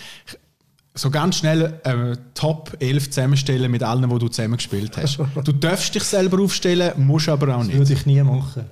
[0.95, 5.18] So ganz schnell äh, Top 11 zusammenstellen mit allen, die du zusammengespielt hast.
[5.45, 7.72] Du darfst dich selber aufstellen, musst aber auch nicht.
[7.72, 8.64] Das würde ich nie machen.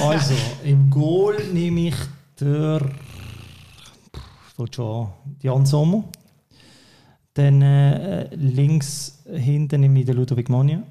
[0.00, 0.34] also,
[0.64, 1.96] im Goal nehme ich
[2.38, 2.80] der
[4.72, 5.08] schon
[5.40, 6.04] Jan Sommer.
[7.34, 10.82] Dann äh, links hinten nehme ich den Ludovic Mania.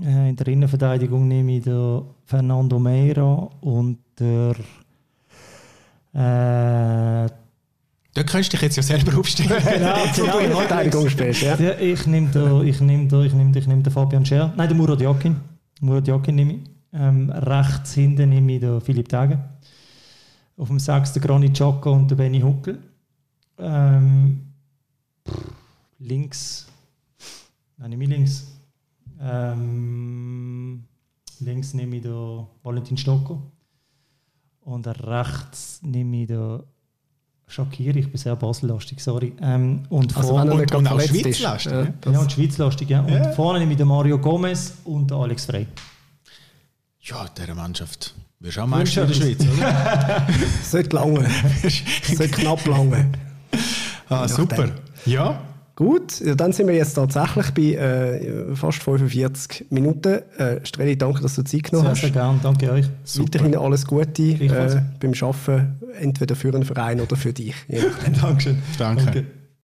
[0.00, 4.54] Äh, in der Innenverteidigung nehme ich den Fernando Meira und der
[6.14, 7.28] äh,
[8.14, 9.62] da kannst du dich jetzt ja selber aufstellen.
[9.62, 10.40] genau, genau.
[10.40, 11.56] Du Verteidigung spielst, ja.
[11.56, 11.78] ja.
[11.78, 14.52] Ich nehme da, ich nehme da, ich nehme, ich nehme den Fabian Scher.
[14.56, 15.36] Nein, den Murat Jakin.
[15.80, 16.60] Murat Jakin nehme ich.
[16.92, 19.42] Ähm, rechts hinten nehme ich den Philipp Tage.
[20.56, 21.14] Auf dem 6.
[21.14, 22.78] Granit Xhaka und der Benny Huckel.
[23.58, 24.52] Ähm,
[25.98, 26.68] links.
[27.76, 28.46] Nein, nicht mehr links.
[29.20, 30.84] Ähm,
[31.40, 33.42] links nehme ich den Valentin Stocco.
[34.60, 36.60] Und rechts nehme ich den
[37.54, 37.94] Shakir.
[37.96, 39.32] Ich bin sehr basellastig, sorry.
[39.40, 41.00] Ähm, und Also vorne, und gerade auch.
[41.00, 42.12] Schweizlastig, ja.
[42.12, 43.00] ja, und Schweizlastig, ja.
[43.00, 43.32] Und Ja.
[43.32, 45.66] vorne nehme ich den Mario Gomez und den Alex Frey.
[47.02, 48.14] Ja, dieser Mannschaft.
[48.40, 50.26] Wirst auch Meister in der Schweiz, oder?
[50.62, 51.28] Sollte lange.
[52.14, 53.08] Sollte knapp lange.
[54.08, 54.70] ah, super.
[55.06, 55.40] Ja.
[55.76, 60.20] Gut, ja, dann sind wir jetzt tatsächlich bei äh, fast 45 Minuten.
[60.38, 62.00] Äh, Streli, danke, dass du Zeit genommen Sehr, hast.
[62.00, 62.38] sehr gerne.
[62.42, 62.86] Danke euch.
[63.18, 67.56] Weiterhin alles Gute äh, beim Arbeiten, entweder für einen Verein oder für dich.
[68.20, 68.62] Dankeschön.
[68.78, 69.04] Danke.
[69.04, 69.43] Danke.